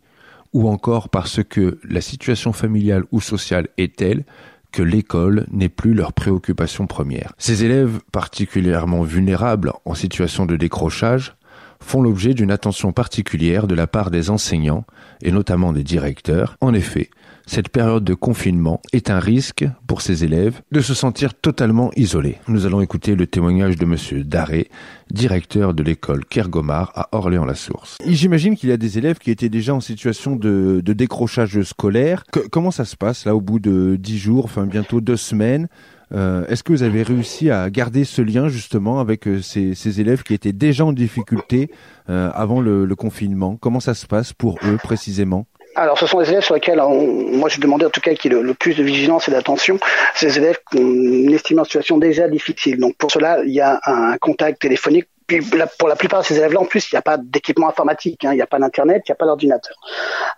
ou 0.52 0.68
encore 0.68 1.10
parce 1.10 1.42
que 1.44 1.78
la 1.84 2.00
situation 2.00 2.52
familiale 2.52 3.04
ou 3.12 3.20
sociale 3.20 3.68
est 3.76 3.96
telle 3.96 4.24
que 4.72 4.82
l'école 4.82 5.46
n'est 5.50 5.68
plus 5.68 5.94
leur 5.94 6.12
préoccupation 6.12 6.86
première. 6.86 7.32
Ces 7.38 7.64
élèves 7.64 8.00
particulièrement 8.12 9.02
vulnérables 9.02 9.72
en 9.84 9.94
situation 9.94 10.46
de 10.46 10.56
décrochage 10.56 11.34
font 11.80 12.02
l'objet 12.02 12.34
d'une 12.34 12.50
attention 12.50 12.92
particulière 12.92 13.66
de 13.66 13.74
la 13.74 13.86
part 13.86 14.10
des 14.10 14.30
enseignants 14.30 14.84
et 15.22 15.30
notamment 15.30 15.72
des 15.72 15.84
directeurs. 15.84 16.56
En 16.60 16.74
effet, 16.74 17.10
cette 17.48 17.70
période 17.70 18.04
de 18.04 18.12
confinement 18.12 18.82
est 18.92 19.08
un 19.08 19.18
risque 19.18 19.66
pour 19.86 20.02
ces 20.02 20.22
élèves 20.22 20.60
de 20.70 20.82
se 20.82 20.92
sentir 20.92 21.32
totalement 21.32 21.90
isolés. 21.96 22.36
Nous 22.46 22.66
allons 22.66 22.82
écouter 22.82 23.16
le 23.16 23.26
témoignage 23.26 23.76
de 23.76 23.86
monsieur 23.86 24.22
Daré, 24.22 24.68
directeur 25.10 25.72
de 25.72 25.82
l'école 25.82 26.26
Kergomar 26.26 26.92
à 26.94 27.08
Orléans-la-Source. 27.12 27.96
J'imagine 28.06 28.54
qu'il 28.54 28.68
y 28.68 28.72
a 28.72 28.76
des 28.76 28.98
élèves 28.98 29.16
qui 29.16 29.30
étaient 29.30 29.48
déjà 29.48 29.74
en 29.74 29.80
situation 29.80 30.36
de, 30.36 30.82
décrochage 30.84 31.62
scolaire. 31.62 32.24
comment 32.50 32.70
ça 32.70 32.84
se 32.84 32.96
passe 32.96 33.24
là 33.24 33.34
au 33.34 33.40
bout 33.40 33.60
de 33.60 33.96
dix 33.98 34.18
jours, 34.18 34.44
enfin 34.44 34.66
bientôt 34.66 35.00
deux 35.00 35.16
semaines? 35.16 35.68
Euh, 36.12 36.46
Est-ce 36.48 36.62
que 36.62 36.72
vous 36.72 36.82
avez 36.82 37.02
réussi 37.02 37.50
à 37.50 37.68
garder 37.70 38.04
ce 38.04 38.20
lien 38.20 38.48
justement 38.48 39.00
avec 39.00 39.26
euh, 39.26 39.40
ces, 39.40 40.00
élèves 40.00 40.22
qui 40.22 40.34
étaient 40.34 40.52
déjà 40.52 40.84
en 40.84 40.92
difficulté 40.92 41.70
euh, 42.10 42.30
avant 42.34 42.60
le, 42.60 42.84
le 42.84 42.94
confinement? 42.94 43.56
Comment 43.56 43.80
ça 43.80 43.94
se 43.94 44.06
passe 44.06 44.32
pour 44.34 44.58
eux 44.64 44.76
précisément? 44.76 45.46
Alors, 45.78 45.96
ce 45.96 46.06
sont 46.06 46.18
les 46.18 46.28
élèves 46.28 46.42
sur 46.42 46.54
lesquels, 46.54 46.80
moi, 46.80 47.48
j'ai 47.48 47.60
demandé 47.60 47.86
en 47.86 47.90
tout 47.90 48.00
cas 48.00 48.12
qu'il 48.14 48.32
y 48.32 48.36
ait 48.36 48.42
le, 48.42 48.54
plus 48.54 48.74
de 48.74 48.82
vigilance 48.82 49.28
et 49.28 49.30
d'attention. 49.30 49.78
Ces 50.14 50.36
élèves 50.36 50.58
qu'on 50.64 51.28
estime 51.28 51.60
en 51.60 51.64
situation 51.64 51.98
déjà 51.98 52.26
difficile. 52.28 52.78
Donc, 52.80 52.96
pour 52.96 53.12
cela, 53.12 53.38
il 53.44 53.52
y 53.52 53.60
a 53.60 53.80
un 53.86 54.16
contact 54.18 54.60
téléphonique 54.60 55.06
puis 55.28 55.40
pour 55.78 55.88
la 55.88 55.96
plupart 55.96 56.22
de 56.22 56.24
ces 56.24 56.38
élèves-là, 56.38 56.58
en 56.58 56.64
plus, 56.64 56.90
il 56.90 56.94
n'y 56.94 56.98
a 56.98 57.02
pas 57.02 57.18
d'équipement 57.18 57.68
informatique, 57.68 58.24
hein. 58.24 58.32
il 58.32 58.36
n'y 58.36 58.42
a 58.42 58.46
pas 58.46 58.58
d'internet, 58.58 59.02
il 59.06 59.10
n'y 59.10 59.12
a 59.12 59.16
pas 59.16 59.26
d'ordinateur. 59.26 59.76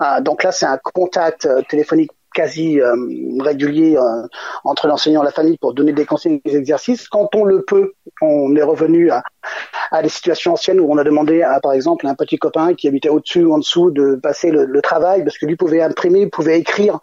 Ah, 0.01 0.21
donc 0.21 0.43
là, 0.43 0.51
c'est 0.51 0.67
un 0.67 0.79
contact 0.79 1.47
euh, 1.47 1.63
téléphonique 1.63 2.11
quasi 2.35 2.81
euh, 2.81 2.95
régulier 3.41 3.97
euh, 3.97 4.27
entre 4.65 4.87
l'enseignant 4.87 5.23
et 5.23 5.25
la 5.25 5.33
famille 5.33 5.59
pour 5.59 5.75
donner 5.75 5.93
des 5.93 6.05
conseils 6.05 6.41
des 6.45 6.57
exercices. 6.57 7.09
Quand 7.09 7.29
on 7.35 7.45
le 7.45 7.63
peut, 7.63 7.93
on 8.23 8.55
est 8.57 8.63
revenu 8.63 9.11
à, 9.11 9.23
à 9.91 10.03
des 10.03 10.09
situations 10.09 10.53
anciennes 10.53 10.81
où 10.81 10.91
on 10.91 10.99
a 10.99 11.05
demandé 11.05 11.43
à, 11.43 11.61
par 11.61 11.73
exemple, 11.73 12.07
un 12.07 12.15
petit 12.15 12.39
copain 12.39 12.75
qui 12.75 12.89
habitait 12.89 13.09
au-dessus 13.09 13.45
ou 13.45 13.55
en 13.55 13.59
dessous 13.59 13.91
de 13.91 14.15
passer 14.15 14.51
le, 14.51 14.65
le, 14.65 14.83
travail, 14.83 15.25
parce 15.25 15.39
que 15.39 15.47
lui 15.47 15.57
pouvait 15.57 15.83
imprimer, 15.83 16.27
pouvait 16.29 16.59
écrire, 16.59 16.99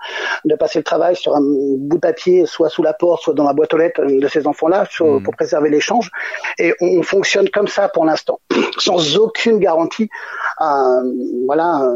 de 0.46 0.56
passer 0.56 0.80
le 0.80 0.84
travail 0.84 1.16
sur 1.16 1.36
un 1.36 1.42
bout 1.42 1.96
de 1.96 2.00
papier, 2.00 2.46
soit 2.46 2.70
sous 2.70 2.84
la 2.84 2.94
porte, 2.94 3.24
soit 3.24 3.34
dans 3.34 3.44
la 3.44 3.54
boîte 3.54 3.74
aux 3.74 3.78
lettres 3.78 4.02
de 4.06 4.28
ces 4.28 4.48
enfants-là, 4.48 4.84
mmh. 5.00 5.24
pour 5.24 5.36
préserver 5.36 5.70
l'échange. 5.70 6.10
Et 6.58 6.74
on, 6.82 7.04
fonctionne 7.04 7.50
comme 7.50 7.68
ça 7.68 7.88
pour 7.90 8.06
l'instant, 8.06 8.40
sans 8.78 9.18
aucune 9.18 9.60
garantie. 9.60 10.10
Euh, 10.62 11.14
voilà 11.46 11.88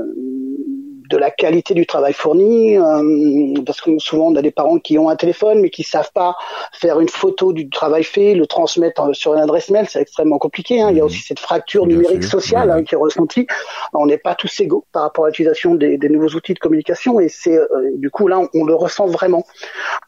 de 1.12 1.18
la 1.18 1.30
qualité 1.30 1.74
du 1.74 1.86
travail 1.86 2.14
fourni, 2.14 2.78
euh, 2.78 3.62
parce 3.66 3.82
que 3.82 4.00
souvent 4.00 4.28
on 4.28 4.36
a 4.36 4.42
des 4.42 4.52
parents 4.52 4.80
qui 4.80 4.98
ont 4.98 5.10
un 5.10 5.16
téléphone 5.18 5.60
mais 5.60 5.70
qui 5.70 5.84
savent 5.84 6.12
pas 6.14 6.36
faire 6.72 7.00
une 7.00 7.10
photo 7.10 7.52
du 7.52 7.70
travail 7.70 8.04
fait, 8.04 8.34
le 8.34 8.48
transmettre 8.48 9.14
sur 9.14 9.34
une 9.34 9.42
adresse 9.42 9.70
mail, 9.70 9.88
c'est 9.90 10.02
extrêmement 10.02 10.38
compliqué. 10.38 10.82
Hein. 10.82 10.90
Il 10.92 10.98
y 10.98 11.00
a 11.02 11.04
mmh. 11.04 11.06
aussi 11.06 11.20
cette 11.20 11.40
fracture 11.40 11.86
numérique 11.86 12.24
sociale 12.24 12.72
hein, 12.72 12.84
qui 12.84 12.96
est 12.96 12.98
ressentie. 12.98 13.46
On 13.94 14.06
n'est 14.06 14.18
pas 14.18 14.36
tous 14.36 14.60
égaux 14.62 14.86
par 14.94 15.04
rapport 15.04 15.26
à 15.26 15.28
l'utilisation 15.28 15.76
des, 15.76 15.98
nouveaux 16.10 16.36
outils 16.36 16.54
de 16.54 16.60
communication 16.60 17.20
et 17.20 17.30
c'est 17.30 17.58
euh, 17.58 17.68
du 17.96 18.10
coup 18.10 18.28
là 18.28 18.42
on, 18.54 18.66
le 18.66 18.74
ressent 18.74 19.08
vraiment 19.08 19.46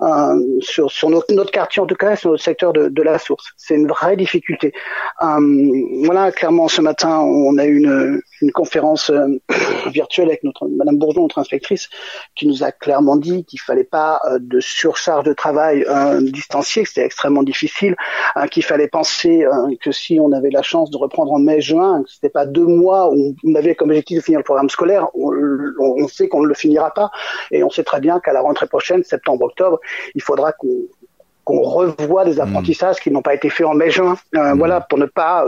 euh, 0.01 0.35
sur, 0.59 0.89
sur 0.89 1.09
notre, 1.09 1.33
notre, 1.33 1.51
quartier 1.51 1.81
en 1.81 1.85
tout 1.85 1.95
cas, 1.95 2.15
sur 2.15 2.31
notre 2.31 2.43
secteur 2.43 2.71
de, 2.71 2.87
de 2.87 3.01
la 3.01 3.19
source. 3.19 3.51
C'est 3.57 3.75
une 3.75 3.87
vraie 3.87 4.15
difficulté. 4.15 4.73
voilà, 5.19 6.31
clairement 6.31 6.69
ce 6.69 6.81
matin 6.81 7.19
on 7.19 7.57
a 7.57 7.65
eu 7.65 7.77
une, 7.77 8.21
une 8.41 8.51
conférence 8.51 9.11
virtuelle 9.91 10.29
avec 10.29 10.43
notre 10.43 10.67
Madame 10.67 10.92
Bourgeon, 10.97 11.23
notre 11.23 11.39
inspectrice, 11.39 11.89
qui 12.35 12.47
nous 12.47 12.63
a 12.63 12.71
clairement 12.71 13.15
dit 13.15 13.45
qu'il 13.45 13.59
fallait 13.59 13.83
pas 13.83 14.21
euh, 14.25 14.37
de 14.39 14.59
surcharge 14.59 15.23
de 15.25 15.33
travail 15.33 15.85
euh, 15.89 16.21
distancié, 16.21 16.83
que 16.83 16.89
c'était 16.89 17.05
extrêmement 17.05 17.43
difficile, 17.43 17.95
hein, 18.35 18.47
qu'il 18.47 18.63
fallait 18.63 18.87
penser 18.87 19.43
euh, 19.43 19.75
que 19.81 19.91
si 19.91 20.19
on 20.19 20.31
avait 20.31 20.49
la 20.49 20.61
chance 20.61 20.89
de 20.89 20.97
reprendre 20.97 21.31
en 21.31 21.39
mai-juin, 21.39 22.03
que 22.03 22.09
c'était 22.09 22.29
pas 22.29 22.45
deux 22.45 22.65
mois 22.65 23.09
où 23.11 23.35
on 23.43 23.55
avait 23.55 23.75
comme 23.75 23.89
objectif 23.89 24.17
de 24.17 24.23
finir 24.23 24.39
le 24.39 24.43
programme 24.43 24.69
scolaire, 24.69 25.07
on, 25.15 26.07
sait 26.07 26.27
qu'on 26.27 26.41
ne 26.41 26.47
le 26.47 26.53
finira 26.53 26.93
pas, 26.93 27.11
et 27.51 27.63
on 27.63 27.69
sait 27.69 27.83
très 27.83 27.99
bien 27.99 28.19
qu'à 28.19 28.33
la 28.33 28.41
rentrée 28.41 28.67
prochaine, 28.67 29.03
septembre-octobre, 29.03 29.79
il 30.15 30.21
faudra 30.21 30.51
qu'on 30.51 31.61
revoie 31.61 32.25
des 32.25 32.35
mmh. 32.35 32.41
apprentissages 32.41 32.99
qui 32.99 33.11
n'ont 33.11 33.21
pas 33.21 33.33
été 33.33 33.49
faits 33.49 33.67
en 33.67 33.73
mai-juin, 33.73 34.17
mmh. 34.33 34.53
voilà, 34.57 34.81
pour 34.81 34.97
ne 34.97 35.05
pas 35.05 35.45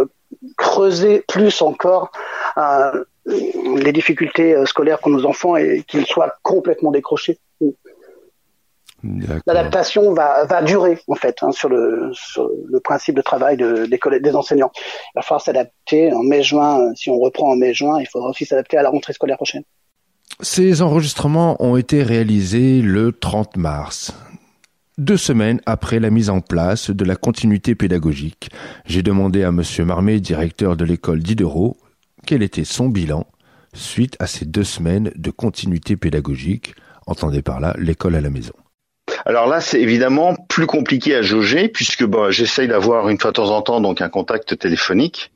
creuser 0.57 1.23
plus 1.27 1.61
encore 1.61 2.11
les 3.25 3.91
difficultés 3.91 4.55
euh, 4.55 4.65
scolaires 4.65 4.99
qu'ont 4.99 5.09
nos 5.09 5.25
enfants 5.25 5.55
et 5.55 5.83
qu'ils 5.87 6.05
soient 6.05 6.35
complètement 6.43 6.91
décrochés. 6.91 7.39
L'adaptation 9.45 10.13
va, 10.13 10.45
va 10.45 10.63
durer 10.63 10.97
en 11.07 11.15
fait 11.15 11.37
hein, 11.43 11.51
sur, 11.51 11.69
le, 11.69 12.09
sur 12.13 12.49
le 12.67 12.79
principe 12.79 13.15
de 13.15 13.21
travail 13.21 13.55
de, 13.55 13.85
des, 13.85 13.99
des 14.19 14.35
enseignants. 14.35 14.71
Il 14.75 15.17
va 15.17 15.21
falloir 15.21 15.41
s'adapter 15.41 16.11
en 16.11 16.23
mai-juin. 16.23 16.93
Si 16.95 17.09
on 17.09 17.19
reprend 17.19 17.51
en 17.51 17.55
mai-juin, 17.55 17.99
il 17.99 18.07
faudra 18.07 18.29
aussi 18.29 18.45
s'adapter 18.45 18.77
à 18.77 18.83
la 18.83 18.89
rentrée 18.89 19.13
scolaire 19.13 19.37
prochaine. 19.37 19.63
Ces 20.41 20.81
enregistrements 20.81 21.55
ont 21.63 21.77
été 21.77 22.01
réalisés 22.03 22.81
le 22.81 23.11
30 23.11 23.57
mars. 23.57 24.13
Deux 24.97 25.17
semaines 25.17 25.61
après 25.65 25.99
la 25.99 26.09
mise 26.09 26.29
en 26.29 26.39
place 26.39 26.89
de 26.89 27.05
la 27.05 27.15
continuité 27.15 27.75
pédagogique, 27.75 28.49
j'ai 28.85 29.03
demandé 29.03 29.43
à 29.43 29.51
Monsieur 29.51 29.85
Marmé, 29.85 30.19
directeur 30.19 30.77
de 30.77 30.85
l'école 30.85 31.19
Diderot, 31.19 31.77
quel 32.25 32.43
était 32.43 32.65
son 32.65 32.89
bilan 32.89 33.25
suite 33.73 34.15
à 34.19 34.27
ces 34.27 34.45
deux 34.45 34.63
semaines 34.63 35.11
de 35.15 35.31
continuité 35.31 35.95
pédagogique, 35.97 36.75
entendez 37.07 37.41
par 37.41 37.59
là 37.59 37.75
l'école 37.77 38.15
à 38.15 38.21
la 38.21 38.29
maison? 38.29 38.53
Alors 39.25 39.47
là, 39.47 39.61
c'est 39.61 39.79
évidemment 39.79 40.35
plus 40.49 40.65
compliqué 40.65 41.15
à 41.15 41.21
jauger 41.21 41.67
puisque 41.67 42.03
bon, 42.03 42.31
j'essaye 42.31 42.67
d'avoir 42.67 43.09
une 43.09 43.19
fois 43.19 43.31
de 43.31 43.35
temps 43.35 43.51
en 43.51 43.61
temps 43.61 43.81
donc 43.81 44.01
un 44.01 44.09
contact 44.09 44.57
téléphonique, 44.57 45.31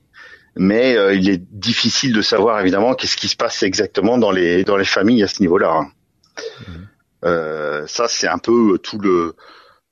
mais 0.56 0.96
euh, 0.96 1.14
il 1.14 1.30
est 1.30 1.42
difficile 1.52 2.14
de 2.14 2.22
savoir 2.22 2.60
évidemment 2.60 2.94
qu'est-ce 2.94 3.18
qui 3.18 3.28
se 3.28 3.36
passe 3.36 3.64
exactement 3.64 4.18
dans 4.18 4.32
les 4.32 4.64
dans 4.64 4.78
les 4.78 4.86
familles 4.86 5.24
à 5.24 5.28
ce 5.28 5.42
niveau-là. 5.42 5.82
Mmh. 5.82 6.74
Euh, 7.26 7.86
ça, 7.88 8.08
c'est 8.08 8.28
un 8.28 8.38
peu 8.38 8.80
tout 8.82 9.00
le 9.00 9.36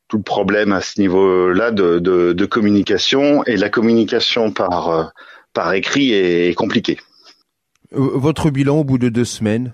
tout 0.07 0.17
le 0.17 0.23
problème 0.23 0.71
à 0.71 0.81
ce 0.81 1.01
niveau-là 1.01 1.71
de, 1.71 1.99
de, 1.99 2.31
de, 2.31 2.45
communication 2.45 3.43
et 3.43 3.57
la 3.57 3.69
communication 3.69 4.51
par 4.51 4.89
euh, 4.89 5.03
par 5.57 5.73
écrit 5.73 6.13
est, 6.13 6.53
compliqué. 6.53 6.99
Votre 7.91 8.51
bilan 8.51 8.77
au 8.77 8.83
bout 8.83 8.99
de 8.99 9.09
deux 9.09 9.25
semaines? 9.25 9.73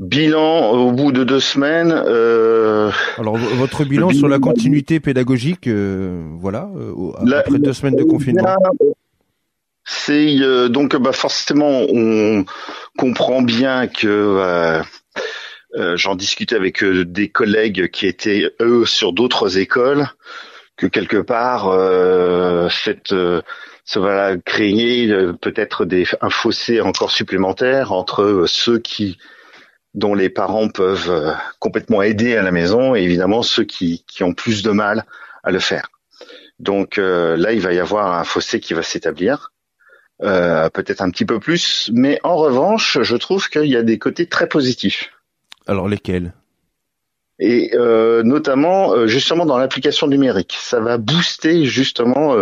Bilan 0.00 0.72
au 0.72 0.90
bout 0.90 1.12
de 1.12 1.22
deux 1.22 1.38
semaines. 1.38 1.92
Euh... 1.94 2.90
Alors 3.16 3.36
votre 3.36 3.84
bilan 3.84 4.10
sur 4.10 4.26
la 4.26 4.40
continuité 4.40 4.98
pédagogique, 4.98 5.68
euh, 5.68 6.26
voilà, 6.40 6.68
euh, 6.76 7.12
après 7.32 7.60
deux 7.60 7.72
semaines 7.72 7.94
de 7.94 8.02
confinement. 8.02 8.56
C'est 9.84 10.36
donc 10.68 10.96
bah 10.96 11.12
forcément 11.12 11.86
on 11.88 12.44
comprend 12.98 13.40
bien 13.42 13.86
que 13.86 14.82
j'en 15.94 16.16
discutais 16.16 16.56
avec 16.56 16.82
des 16.84 17.28
collègues 17.28 17.88
qui 17.92 18.06
étaient 18.06 18.50
eux 18.60 18.84
sur 18.84 19.12
d'autres 19.12 19.58
écoles 19.58 20.08
que 20.76 20.88
quelque 20.88 21.18
part 21.18 21.72
cette 22.70 23.14
ça 23.88 24.00
va 24.00 24.36
créer 24.36 25.10
euh, 25.10 25.32
peut-être 25.32 25.86
des, 25.86 26.04
un 26.20 26.28
fossé 26.28 26.82
encore 26.82 27.10
supplémentaire 27.10 27.90
entre 27.92 28.22
euh, 28.22 28.46
ceux 28.46 28.78
qui 28.78 29.16
dont 29.94 30.14
les 30.14 30.28
parents 30.28 30.68
peuvent 30.68 31.10
euh, 31.10 31.32
complètement 31.58 32.02
aider 32.02 32.36
à 32.36 32.42
la 32.42 32.50
maison 32.50 32.94
et 32.94 33.00
évidemment 33.00 33.42
ceux 33.42 33.64
qui, 33.64 34.04
qui 34.06 34.24
ont 34.24 34.34
plus 34.34 34.62
de 34.62 34.72
mal 34.72 35.06
à 35.42 35.50
le 35.50 35.58
faire. 35.58 35.88
Donc 36.58 36.96
là, 36.96 37.52
il 37.52 37.60
va 37.60 37.72
y 37.72 37.78
avoir 37.78 38.18
un 38.18 38.24
fossé 38.24 38.58
qui 38.58 38.74
va 38.74 38.82
s'établir, 38.82 39.52
euh, 40.24 40.68
peut-être 40.70 41.02
un 41.02 41.10
petit 41.10 41.24
peu 41.24 41.38
plus, 41.38 41.88
mais 41.94 42.18
en 42.24 42.36
revanche, 42.36 42.98
je 43.00 43.14
trouve 43.14 43.48
qu'il 43.48 43.66
y 43.66 43.76
a 43.76 43.84
des 43.84 44.00
côtés 44.00 44.26
très 44.26 44.48
positifs. 44.48 45.12
Alors 45.68 45.88
lesquels? 45.88 46.32
Et 47.38 47.70
euh, 47.74 48.24
notamment, 48.24 49.06
justement, 49.06 49.46
dans 49.46 49.56
l'application 49.56 50.08
numérique, 50.08 50.56
ça 50.60 50.80
va 50.80 50.98
booster 50.98 51.64
justement 51.64 52.34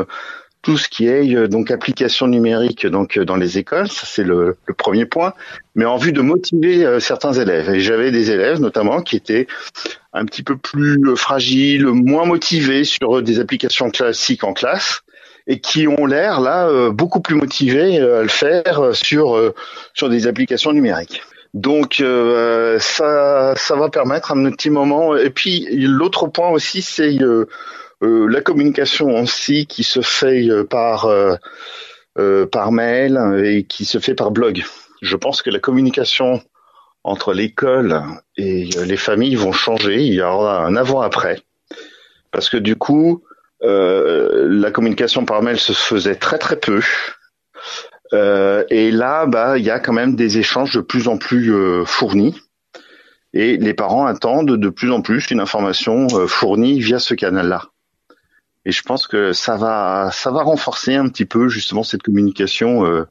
tout 0.67 0.77
ce 0.77 0.89
qui 0.89 1.07
est 1.07 1.33
euh, 1.33 1.47
donc 1.47 1.71
application 1.71 2.27
numérique 2.27 2.89
donc 2.89 3.17
euh, 3.17 3.25
dans 3.25 3.37
les 3.37 3.57
écoles, 3.57 3.87
ça 3.87 4.05
c'est 4.05 4.25
le, 4.25 4.57
premier 4.77 5.07
point, 5.07 5.33
mais 5.77 5.85
en 5.85 5.97
vue 5.97 6.11
de 6.11 6.21
motiver 6.21 6.85
euh, 6.85 6.99
certains 6.99 7.33
élèves. 7.35 7.71
Et 7.71 7.79
j'avais 7.79 8.11
des 8.11 8.33
élèves 8.33 8.59
notamment 8.59 9.01
qui 9.01 9.15
étaient 9.15 9.47
un 10.13 10.25
petit 10.25 10.43
peu 10.43 10.57
plus 10.57 11.15
fragiles, 11.15 11.87
moins 11.87 12.25
motivés 12.25 12.83
sur 12.83 13.23
des 13.23 13.39
applications 13.39 13.91
classiques 13.91 14.43
en 14.43 14.55
classe 14.55 15.03
et 15.47 15.61
qui 15.61 15.87
ont 15.87 16.05
l'air 16.05 16.41
là 16.41 16.91
beaucoup 16.91 17.21
plus 17.21 17.37
motivés 17.37 18.01
à 18.01 18.23
le 18.23 18.29
faire 18.29 18.91
sur 18.93 19.55
sur 19.95 20.09
des 20.09 20.27
applications 20.27 20.73
numériques. 20.73 21.23
Donc 21.55 22.03
ça 22.81 23.55
ça 23.57 23.77
va 23.77 23.89
permettre 23.89 24.33
un 24.33 24.51
petit 24.51 24.71
moment. 24.71 25.17
Et 25.17 25.31
puis 25.31 25.69
l'autre 25.71 26.27
point 26.27 26.49
aussi 26.49 26.83
c'est 26.83 27.23
euh, 27.23 27.47
la 28.01 28.41
communication 28.41 29.09
aussi 29.17 29.67
qui 29.67 29.83
se 29.83 30.01
fait 30.01 30.49
euh, 30.49 30.65
par 30.65 31.07
euh, 31.07 32.47
par 32.47 32.73
mail 32.73 33.19
et 33.45 33.65
qui 33.65 33.85
se 33.85 33.99
fait 33.99 34.15
par 34.15 34.31
blog. 34.31 34.65
Je 35.03 35.17
pense 35.17 35.43
que 35.43 35.51
la 35.51 35.59
communication 35.59 36.43
entre 37.05 37.33
l'école 37.33 38.03
et 38.37 38.69
les 38.85 38.97
familles 38.97 39.37
vont 39.37 39.53
changer. 39.53 40.03
Il 40.03 40.15
y 40.15 40.23
aura 40.23 40.65
un 40.65 40.77
avant-après. 40.77 41.41
Parce 42.33 42.49
que 42.49 42.57
du 42.57 42.77
coup, 42.77 43.23
euh, 43.63 44.47
la 44.51 44.71
communication 44.71 45.25
par 45.25 45.43
mail 45.43 45.59
se 45.59 45.73
faisait 45.73 46.17
très 46.17 46.39
très 46.39 46.57
peu. 46.57 46.81
Euh, 48.13 48.65
et 48.71 48.91
là, 48.91 49.27
bah, 49.27 49.59
il 49.59 49.65
y 49.65 49.71
a 49.71 49.79
quand 49.79 49.93
même 49.93 50.17
des 50.17 50.39
échanges 50.39 50.75
de 50.75 50.81
plus 50.81 51.09
en 51.09 51.19
plus 51.19 51.53
fournis. 51.85 52.35
Et 53.37 53.59
les 53.59 53.75
parents 53.75 54.07
attendent 54.07 54.57
de 54.57 54.69
plus 54.71 54.91
en 54.91 55.03
plus 55.03 55.31
une 55.31 55.41
information 55.41 56.07
euh, 56.15 56.27
fournie 56.27 56.81
via 56.81 56.99
ce 56.99 57.13
canal-là. 57.13 57.65
Et 58.67 58.73
je 58.73 58.83
pense 58.83 59.07
que 59.07 59.33
ça 59.33 59.57
va, 59.57 60.11
ça 60.13 60.33
va 60.33 60.43
renforcer 60.43 60.97
un 60.97 61.09
petit 61.09 61.25
peu 61.25 61.49
justement 61.49 61.85
cette 61.85 62.03
communication 62.03 62.85
euh, 62.85 63.07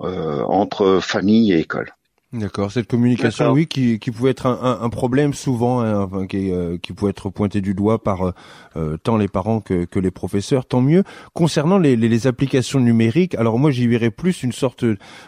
euh, 0.00 0.42
entre 0.44 1.00
famille 1.02 1.52
et 1.52 1.58
école. 1.58 1.92
D'accord, 2.34 2.72
cette 2.72 2.88
communication, 2.88 3.52
oui, 3.52 3.68
qui, 3.68 4.00
qui 4.00 4.10
pouvait 4.10 4.32
être 4.32 4.46
un, 4.46 4.80
un, 4.82 4.88
problème 4.88 5.34
souvent, 5.34 5.82
hein, 5.82 6.00
enfin, 6.00 6.26
qui, 6.26 6.50
euh, 6.50 6.78
qui 6.82 6.92
pouvait 6.92 7.12
être 7.12 7.30
pointé 7.30 7.60
du 7.60 7.74
doigt 7.74 8.02
par 8.02 8.32
euh, 8.76 8.96
tant 9.04 9.16
les 9.16 9.28
parents 9.28 9.60
que, 9.60 9.84
que 9.84 10.00
les 10.00 10.10
professeurs, 10.10 10.66
tant 10.66 10.80
mieux. 10.80 11.04
Concernant 11.32 11.78
les, 11.78 11.94
les, 11.94 12.08
les 12.08 12.26
applications 12.26 12.80
numériques, 12.80 13.36
alors 13.36 13.56
moi 13.60 13.70
j'y 13.70 13.86
verrais 13.86 14.10
plus 14.10 14.42
une 14.42 14.50
sorte, 14.50 14.84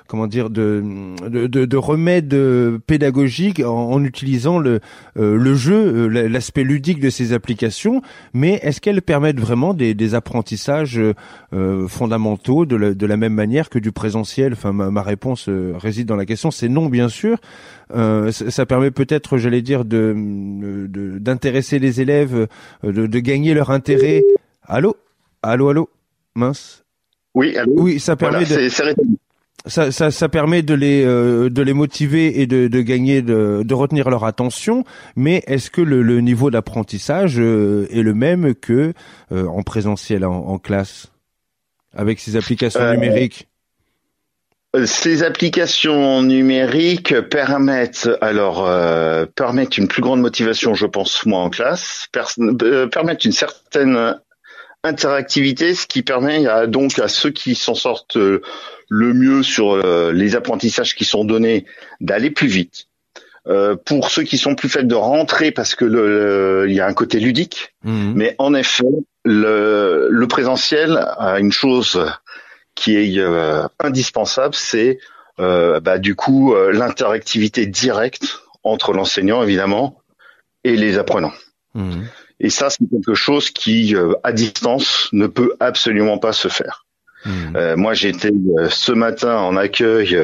comment 0.08 0.26
dire, 0.26 0.50
de, 0.50 0.82
de, 1.28 1.46
de, 1.46 1.64
de 1.64 1.76
remède 1.76 2.36
pédagogique 2.88 3.60
en, 3.60 3.92
en 3.92 4.02
utilisant 4.02 4.58
le, 4.58 4.80
euh, 5.16 5.36
le 5.36 5.54
jeu, 5.54 6.08
l'aspect 6.08 6.64
ludique 6.64 6.98
de 6.98 7.10
ces 7.10 7.32
applications, 7.32 8.02
mais 8.34 8.58
est-ce 8.64 8.80
qu'elles 8.80 9.02
permettent 9.02 9.38
vraiment 9.38 9.75
des, 9.75 9.94
des 9.94 10.16
apprentissages 10.16 11.00
fondamentaux 11.86 12.66
de 12.66 12.75
la, 12.75 12.94
de 12.94 13.06
la 13.06 13.16
même 13.16 13.34
manière 13.34 13.70
que 13.70 13.78
du 13.78 13.92
présentiel? 13.92 14.54
Enfin, 14.54 14.72
ma, 14.72 14.90
ma 14.90 15.02
réponse 15.02 15.48
réside 15.48 16.08
dans 16.08 16.16
la 16.16 16.26
question, 16.26 16.50
c'est 16.50 16.68
non 16.68 16.88
bien 16.97 17.09
sûr. 17.11 17.37
Euh, 17.95 18.33
ça, 18.33 18.67
permet 18.67 18.91
peut-être, 18.91 19.37
j'allais 19.38 19.62
dire, 19.62 19.85
de 19.85 20.15
d'intéresser 21.19 21.79
les 21.79 22.00
élèves, 22.00 22.49
euh, 22.85 22.93
de, 22.93 23.07
de, 23.07 23.19
gagner 23.21 23.55
leur 23.55 23.71
intérêt. 23.71 24.25
Allô, 24.67 24.97
allô, 25.43 25.69
allô, 25.69 25.91
mince. 26.35 26.85
Oui, 27.35 27.57
allô? 27.57 27.73
Oui, 27.76 28.00
ça 28.00 28.17
permet 28.17 28.45
de. 28.45 28.69
ça, 29.67 29.93
ça, 29.93 30.11
ça, 30.11 30.29
permet 30.29 30.62
de 30.62 30.75
les 30.75 31.05
euh, 31.05 31.50
de 31.50 31.62
les 31.62 31.75
motiver 31.75 32.41
et 32.41 32.47
de, 32.47 32.67
de 32.67 32.81
gagner 32.81 33.21
de, 33.21 33.62
de 33.62 33.75
retenir 33.75 34.09
leur 34.09 34.25
attention. 34.25 34.85
Mais 35.15 35.45
est-ce 35.47 35.71
que 35.71 35.83
le, 35.83 36.03
le 36.03 36.21
niveau 36.21 36.50
d'apprentissage 36.50 37.38
euh, 37.38 37.87
est 37.91 38.03
le 38.03 38.15
même 38.15 38.55
que 38.55 38.95
euh, 39.33 39.47
en 39.47 39.62
présentiel 39.62 40.25
en, 40.25 40.35
en, 40.35 40.59
classe? 40.59 41.12
Avec 41.95 42.21
ces 42.21 42.37
applications 42.37 42.91
numériques? 42.93 43.49
Ces 44.85 45.23
applications 45.23 46.23
numériques 46.23 47.21
permettent 47.21 48.11
alors 48.21 48.66
euh, 48.66 49.25
permettent 49.26 49.78
une 49.78 49.88
plus 49.88 50.02
grande 50.02 50.21
motivation, 50.21 50.75
je 50.75 50.87
pense, 50.87 51.25
moi 51.25 51.40
en 51.40 51.50
classe, 51.50 52.09
euh, 52.38 52.87
permettent 52.87 53.25
une 53.25 53.33
certaine 53.33 54.18
interactivité, 54.83 55.75
ce 55.75 55.87
qui 55.87 56.02
permet 56.02 56.47
à, 56.47 56.66
donc 56.66 56.99
à 56.99 57.09
ceux 57.09 57.30
qui 57.30 57.54
s'en 57.54 57.75
sortent 57.75 58.16
euh, 58.16 58.42
le 58.88 59.14
mieux 59.14 59.42
sur 59.42 59.76
les 60.12 60.37
apprentissages 60.37 60.95
qui 60.95 61.04
sont 61.04 61.25
donnés 61.25 61.66
d'aller 62.00 62.30
plus 62.30 62.47
vite. 62.47 62.87
pour 63.85 64.11
ceux 64.11 64.23
qui 64.23 64.38
sont 64.38 64.54
plus 64.54 64.68
faibles 64.68 64.87
de 64.87 64.95
rentrer 64.95 65.50
parce 65.50 65.75
que 65.75 66.64
il 66.68 66.73
y 66.73 66.80
a 66.80 66.87
un 66.87 66.95
côté 66.95 67.18
ludique, 67.18 67.75
mmh. 67.83 68.12
mais 68.14 68.37
en 68.38 68.54
effet 68.54 68.85
le, 69.25 70.06
le 70.09 70.26
présentiel 70.28 71.04
a 71.18 71.40
une 71.40 71.50
chose 71.50 72.00
qui 72.76 72.97
est 72.97 73.18
euh, 73.18 73.66
indispensable, 73.80 74.54
c'est 74.54 75.00
euh, 75.40 75.80
bah, 75.80 75.99
du 75.99 76.14
coup 76.14 76.54
euh, 76.54 76.71
l'interactivité 76.71 77.66
directe 77.66 78.38
entre 78.62 78.92
l'enseignant 78.92 79.42
évidemment 79.42 80.00
et 80.62 80.76
les 80.76 80.99
apprenants. 80.99 81.33
Mmh. 81.75 82.02
Et 82.38 82.50
ça, 82.50 82.71
c'est 82.71 82.85
quelque 82.90 83.14
chose 83.14 83.50
qui, 83.50 83.97
à 84.23 84.33
distance, 84.33 85.09
ne 85.12 85.26
peut 85.26 85.54
absolument 85.59 86.18
pas 86.18 86.33
se 86.33 86.49
faire. 86.49 86.85
Mmh. 87.25 87.75
moi, 87.76 87.95
j'étais 87.95 88.30
ce 88.68 88.92
matin 88.92 89.38
en 89.38 89.56
accueil 89.56 90.18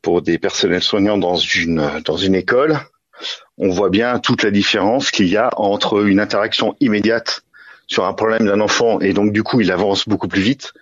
pour 0.00 0.22
des 0.22 0.38
personnels 0.38 0.82
soignants 0.82 1.18
dans 1.18 1.36
une 1.36 2.00
dans 2.04 2.16
une 2.16 2.36
école. 2.36 2.78
On 3.56 3.70
voit 3.70 3.90
bien 3.90 4.20
toute 4.20 4.44
la 4.44 4.52
différence 4.52 5.10
qu'il 5.10 5.26
y 5.26 5.36
a 5.36 5.50
entre 5.56 6.06
une 6.06 6.20
interaction 6.20 6.76
immédiate 6.80 7.42
sur 7.88 8.04
un 8.04 8.12
problème 8.12 8.46
d'un 8.46 8.60
enfant 8.60 9.00
et 9.00 9.12
donc 9.12 9.32
du 9.32 9.42
coup 9.42 9.60
il 9.60 9.72
avance 9.72 10.08
beaucoup 10.08 10.28
plus 10.28 10.42
vite 10.42 10.72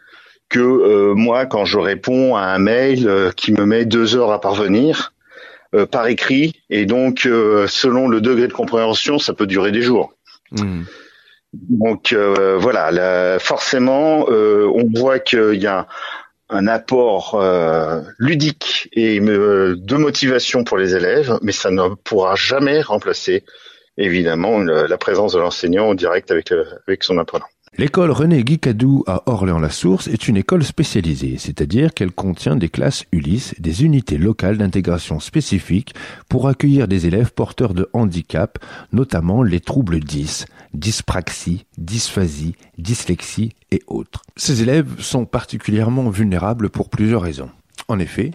que 0.49 0.61
euh, 0.61 1.15
moi, 1.15 1.47
quand 1.47 1.65
je 1.65 1.79
réponds 1.79 2.37
à 2.37 2.43
un 2.43 2.59
mail 2.59 3.09
euh, 3.09 3.31
qui 3.33 3.53
me 3.53 3.65
met 3.67 3.85
deux 3.85 4.17
heures 4.17 4.33
à 4.33 4.41
parvenir 4.41 5.13
euh, 5.75 5.87
par 5.87 6.07
écrit, 6.07 6.63
et 6.71 6.87
donc 6.87 7.21
selon 7.21 8.09
le 8.09 8.21
degré 8.21 8.47
de 8.49 8.53
compréhension, 8.53 9.19
ça 9.19 9.35
peut 9.35 9.47
durer 9.47 9.73
des 9.73 9.83
jours. 9.83 10.15
Mmh. 10.53 10.83
Donc 11.53 12.15
voilà, 12.15 13.39
forcément, 13.39 14.27
on 14.29 14.91
voit 14.95 15.19
qu'il 15.21 15.55
y 15.55 15.67
a 15.67 15.87
un 16.51 16.67
apport 16.67 17.43
ludique 18.19 18.91
et 18.93 19.21
de 19.21 19.95
motivation 19.97 20.65
pour 20.65 20.77
les 20.77 20.95
élèves, 20.95 21.39
mais 21.41 21.53
ça 21.53 21.71
ne 21.71 21.95
pourra 21.95 22.35
jamais 22.35 22.83
remplacer 22.83 23.43
évidemment 23.97 24.59
la 24.59 24.99
présence 24.99 25.33
de 25.33 25.39
l'enseignant 25.39 25.89
en 25.89 25.95
direct 25.95 26.31
avec, 26.31 26.53
avec 26.87 27.05
son 27.05 27.17
apprenant. 27.17 27.47
L'école 27.79 28.11
René 28.11 28.43
Guicadou 28.43 29.05
à 29.07 29.23
Orléans-la-Source 29.27 30.09
est 30.09 30.29
une 30.29 30.39
école 30.39 30.65
spécialisée, 30.65 31.37
c'est-à-dire 31.37 31.93
qu'elle 31.93 32.11
contient 32.11 32.57
des 32.57 32.71
classes 32.71 33.05
Ulysse, 33.13 33.55
des 33.59 33.85
unités 33.85 34.17
locales 34.17 34.57
d'intégration 34.57 35.21
spécifiques 35.21 35.95
pour 36.27 36.49
accueillir 36.49 36.89
des 36.89 37.07
élèves 37.07 37.35
porteurs 37.35 37.75
de 37.75 37.91
handicap, 37.93 38.59
notamment 38.95 39.43
les 39.43 39.61
troubles 39.61 40.01
10, 40.01 40.47
dyspraxie, 40.73 41.67
dysphasie, 41.77 42.55
dyslexie 42.79 43.53
et 43.71 43.83
autres. 43.89 44.23
Ces 44.37 44.63
élèves 44.63 44.99
sont 45.03 45.27
particulièrement 45.27 46.09
vulnérables 46.09 46.71
pour 46.71 46.89
plusieurs 46.89 47.21
raisons. 47.21 47.51
En 47.89 47.99
effet, 47.99 48.31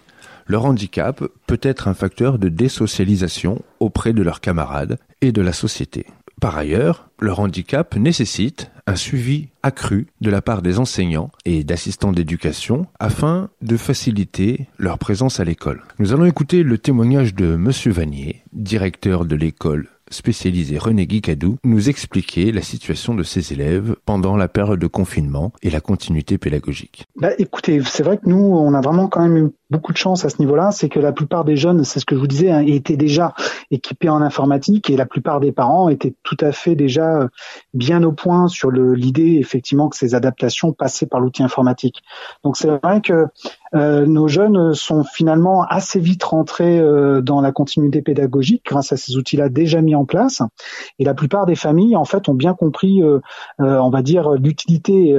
leur 0.45 0.65
handicap 0.65 1.23
peut 1.47 1.59
être 1.63 1.87
un 1.87 1.95
facteur 1.95 2.37
de 2.37 2.47
désocialisation 2.47 3.63
auprès 3.79 4.13
de 4.13 4.21
leurs 4.21 4.39
camarades 4.39 4.99
et 5.21 5.31
de 5.31 5.41
la 5.41 5.53
société. 5.53 6.05
Par 6.41 6.57
ailleurs, 6.57 7.07
leur 7.19 7.39
handicap 7.39 7.95
nécessite 7.95 8.71
un 8.87 8.95
suivi 8.95 9.49
accru 9.61 10.07
de 10.21 10.31
la 10.31 10.41
part 10.41 10.63
des 10.63 10.79
enseignants 10.79 11.29
et 11.45 11.63
d'assistants 11.63 12.11
d'éducation 12.11 12.87
afin 12.99 13.51
de 13.61 13.77
faciliter 13.77 14.67
leur 14.79 14.97
présence 14.97 15.39
à 15.39 15.43
l'école. 15.43 15.83
Nous 15.99 16.13
allons 16.13 16.25
écouter 16.25 16.63
le 16.63 16.79
témoignage 16.79 17.35
de 17.35 17.55
Monsieur 17.55 17.91
Vanier, 17.91 18.41
directeur 18.53 19.25
de 19.25 19.35
l'école 19.35 19.87
spécialisée 20.11 20.77
René 20.77 21.07
Guicadou, 21.07 21.57
nous 21.63 21.89
expliquer 21.89 22.51
la 22.51 22.61
situation 22.61 23.15
de 23.15 23.23
ses 23.23 23.53
élèves 23.53 23.95
pendant 24.05 24.35
la 24.35 24.47
période 24.47 24.79
de 24.79 24.87
confinement 24.87 25.51
et 25.63 25.69
la 25.69 25.81
continuité 25.81 26.37
pédagogique. 26.37 27.05
Bah, 27.15 27.29
écoutez, 27.37 27.81
c'est 27.83 28.03
vrai 28.03 28.17
que 28.17 28.27
nous, 28.27 28.37
on 28.37 28.73
a 28.73 28.81
vraiment 28.81 29.07
quand 29.07 29.21
même 29.21 29.37
eu 29.37 29.51
beaucoup 29.69 29.93
de 29.93 29.97
chance 29.97 30.25
à 30.25 30.29
ce 30.29 30.37
niveau-là, 30.39 30.71
c'est 30.71 30.89
que 30.89 30.99
la 30.99 31.13
plupart 31.13 31.45
des 31.45 31.55
jeunes, 31.55 31.85
c'est 31.85 31.99
ce 31.99 32.05
que 32.05 32.15
je 32.15 32.19
vous 32.19 32.27
disais, 32.27 32.51
hein, 32.51 32.63
étaient 32.67 32.97
déjà 32.97 33.33
équipés 33.71 34.09
en 34.09 34.21
informatique 34.21 34.89
et 34.89 34.97
la 34.97 35.05
plupart 35.05 35.39
des 35.39 35.53
parents 35.53 35.87
étaient 35.87 36.13
tout 36.23 36.37
à 36.41 36.51
fait 36.51 36.75
déjà 36.75 37.29
bien 37.73 38.03
au 38.03 38.11
point 38.11 38.49
sur 38.49 38.69
l'idée 38.69 39.37
effectivement 39.39 39.87
que 39.87 39.95
ces 39.95 40.13
adaptations 40.13 40.73
passaient 40.73 41.05
par 41.05 41.21
l'outil 41.21 41.41
informatique. 41.41 42.03
Donc 42.43 42.57
c'est 42.57 42.67
vrai 42.67 42.99
que 43.01 43.27
euh, 43.73 44.05
nos 44.05 44.27
jeunes 44.27 44.73
sont 44.73 45.03
finalement 45.03 45.63
assez 45.63 45.99
vite 45.99 46.23
rentrés 46.23 46.79
euh, 46.79 47.21
dans 47.21 47.41
la 47.41 47.51
continuité 47.51 48.01
pédagogique 48.01 48.63
grâce 48.65 48.91
à 48.91 48.97
ces 48.97 49.15
outils-là 49.15 49.49
déjà 49.49 49.81
mis 49.81 49.95
en 49.95 50.05
place. 50.05 50.41
Et 50.99 51.05
la 51.05 51.13
plupart 51.13 51.45
des 51.45 51.55
familles, 51.55 51.95
en 51.95 52.05
fait, 52.05 52.27
ont 52.27 52.33
bien 52.33 52.53
compris, 52.53 53.01
euh, 53.01 53.19
on 53.59 53.89
va 53.89 54.01
dire, 54.01 54.31
l'utilité, 54.31 55.17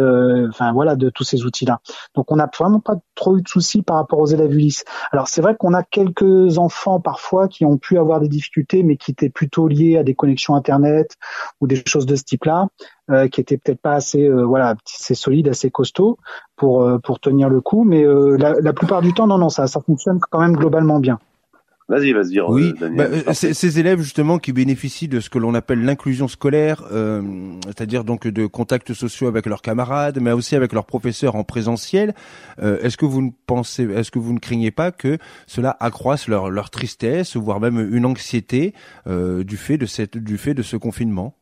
enfin 0.48 0.72
voilà, 0.72 0.96
de 0.96 1.10
tous 1.10 1.24
ces 1.24 1.44
outils-là. 1.44 1.80
Donc, 2.14 2.30
on 2.30 2.36
n'a 2.36 2.50
vraiment 2.58 2.80
pas 2.80 2.96
trop 3.14 3.36
eu 3.38 3.42
de 3.42 3.48
soucis 3.48 3.82
par 3.82 3.96
rapport 3.96 4.18
aux 4.18 4.26
élèves 4.26 4.52
Ulysse. 4.52 4.84
Alors, 5.12 5.28
c'est 5.28 5.40
vrai 5.40 5.56
qu'on 5.56 5.74
a 5.74 5.82
quelques 5.82 6.58
enfants 6.58 7.00
parfois 7.00 7.48
qui 7.48 7.64
ont 7.64 7.78
pu 7.78 7.98
avoir 7.98 8.20
des 8.20 8.28
difficultés, 8.28 8.82
mais 8.82 8.96
qui 8.96 9.12
étaient 9.12 9.30
plutôt 9.30 9.68
liés 9.68 9.96
à 9.96 10.02
des 10.02 10.14
connexions 10.14 10.54
Internet 10.54 11.16
ou 11.60 11.66
des 11.66 11.82
choses 11.86 12.06
de 12.06 12.16
ce 12.16 12.24
type-là. 12.24 12.68
Euh, 13.12 13.28
qui 13.28 13.40
était 13.40 13.56
peut-être 13.56 13.80
pas 13.80 13.94
assez 13.94 14.28
euh, 14.28 14.44
voilà 14.44 14.74
assez 14.86 15.14
solide, 15.14 15.48
assez 15.48 15.70
costaud 15.70 16.18
pour 16.56 16.82
euh, 16.82 16.98
pour 16.98 17.20
tenir 17.20 17.48
le 17.48 17.60
coup. 17.60 17.84
Mais 17.84 18.04
la, 18.04 18.54
la, 18.60 18.72
plupart 18.72 19.02
du 19.02 19.12
temps, 19.12 19.26
non, 19.26 19.38
non, 19.38 19.48
ça 19.48 19.66
ça 19.66 19.80
fonctionne 19.80 20.18
quand 20.30 20.40
même 20.40 20.56
globalement 20.56 20.98
bien. 20.98 21.18
Vas-y, 21.92 22.12
vas-y. 22.12 22.40
Oui, 22.40 22.72
bah, 22.96 23.34
ces 23.34 23.78
élèves 23.78 24.00
justement 24.00 24.38
qui 24.38 24.52
bénéficient 24.52 25.08
de 25.08 25.20
ce 25.20 25.28
que 25.28 25.38
l'on 25.38 25.52
appelle 25.52 25.84
l'inclusion 25.84 26.26
scolaire, 26.26 26.84
euh, 26.90 27.20
c'est-à-dire 27.66 28.04
donc 28.04 28.26
de 28.26 28.46
contacts 28.46 28.94
sociaux 28.94 29.26
avec 29.26 29.44
leurs 29.44 29.60
camarades, 29.60 30.18
mais 30.20 30.32
aussi 30.32 30.56
avec 30.56 30.72
leurs 30.72 30.86
professeurs 30.86 31.34
en 31.34 31.44
présentiel. 31.44 32.14
Euh, 32.62 32.78
est-ce 32.80 32.96
que 32.96 33.04
vous 33.04 33.20
ne 33.20 33.30
pensez, 33.46 33.82
est-ce 33.82 34.10
que 34.10 34.18
vous 34.18 34.32
ne 34.32 34.38
craignez 34.38 34.70
pas 34.70 34.90
que 34.90 35.18
cela 35.46 35.76
accroisse 35.80 36.28
leur, 36.28 36.48
leur 36.48 36.70
tristesse, 36.70 37.36
voire 37.36 37.60
même 37.60 37.78
une 37.94 38.06
anxiété 38.06 38.72
euh, 39.06 39.44
du 39.44 39.58
fait 39.58 39.76
de 39.76 39.84
cette, 39.84 40.16
du 40.16 40.38
fait 40.38 40.54
de 40.54 40.62
ce 40.62 40.76
confinement? 40.76 41.34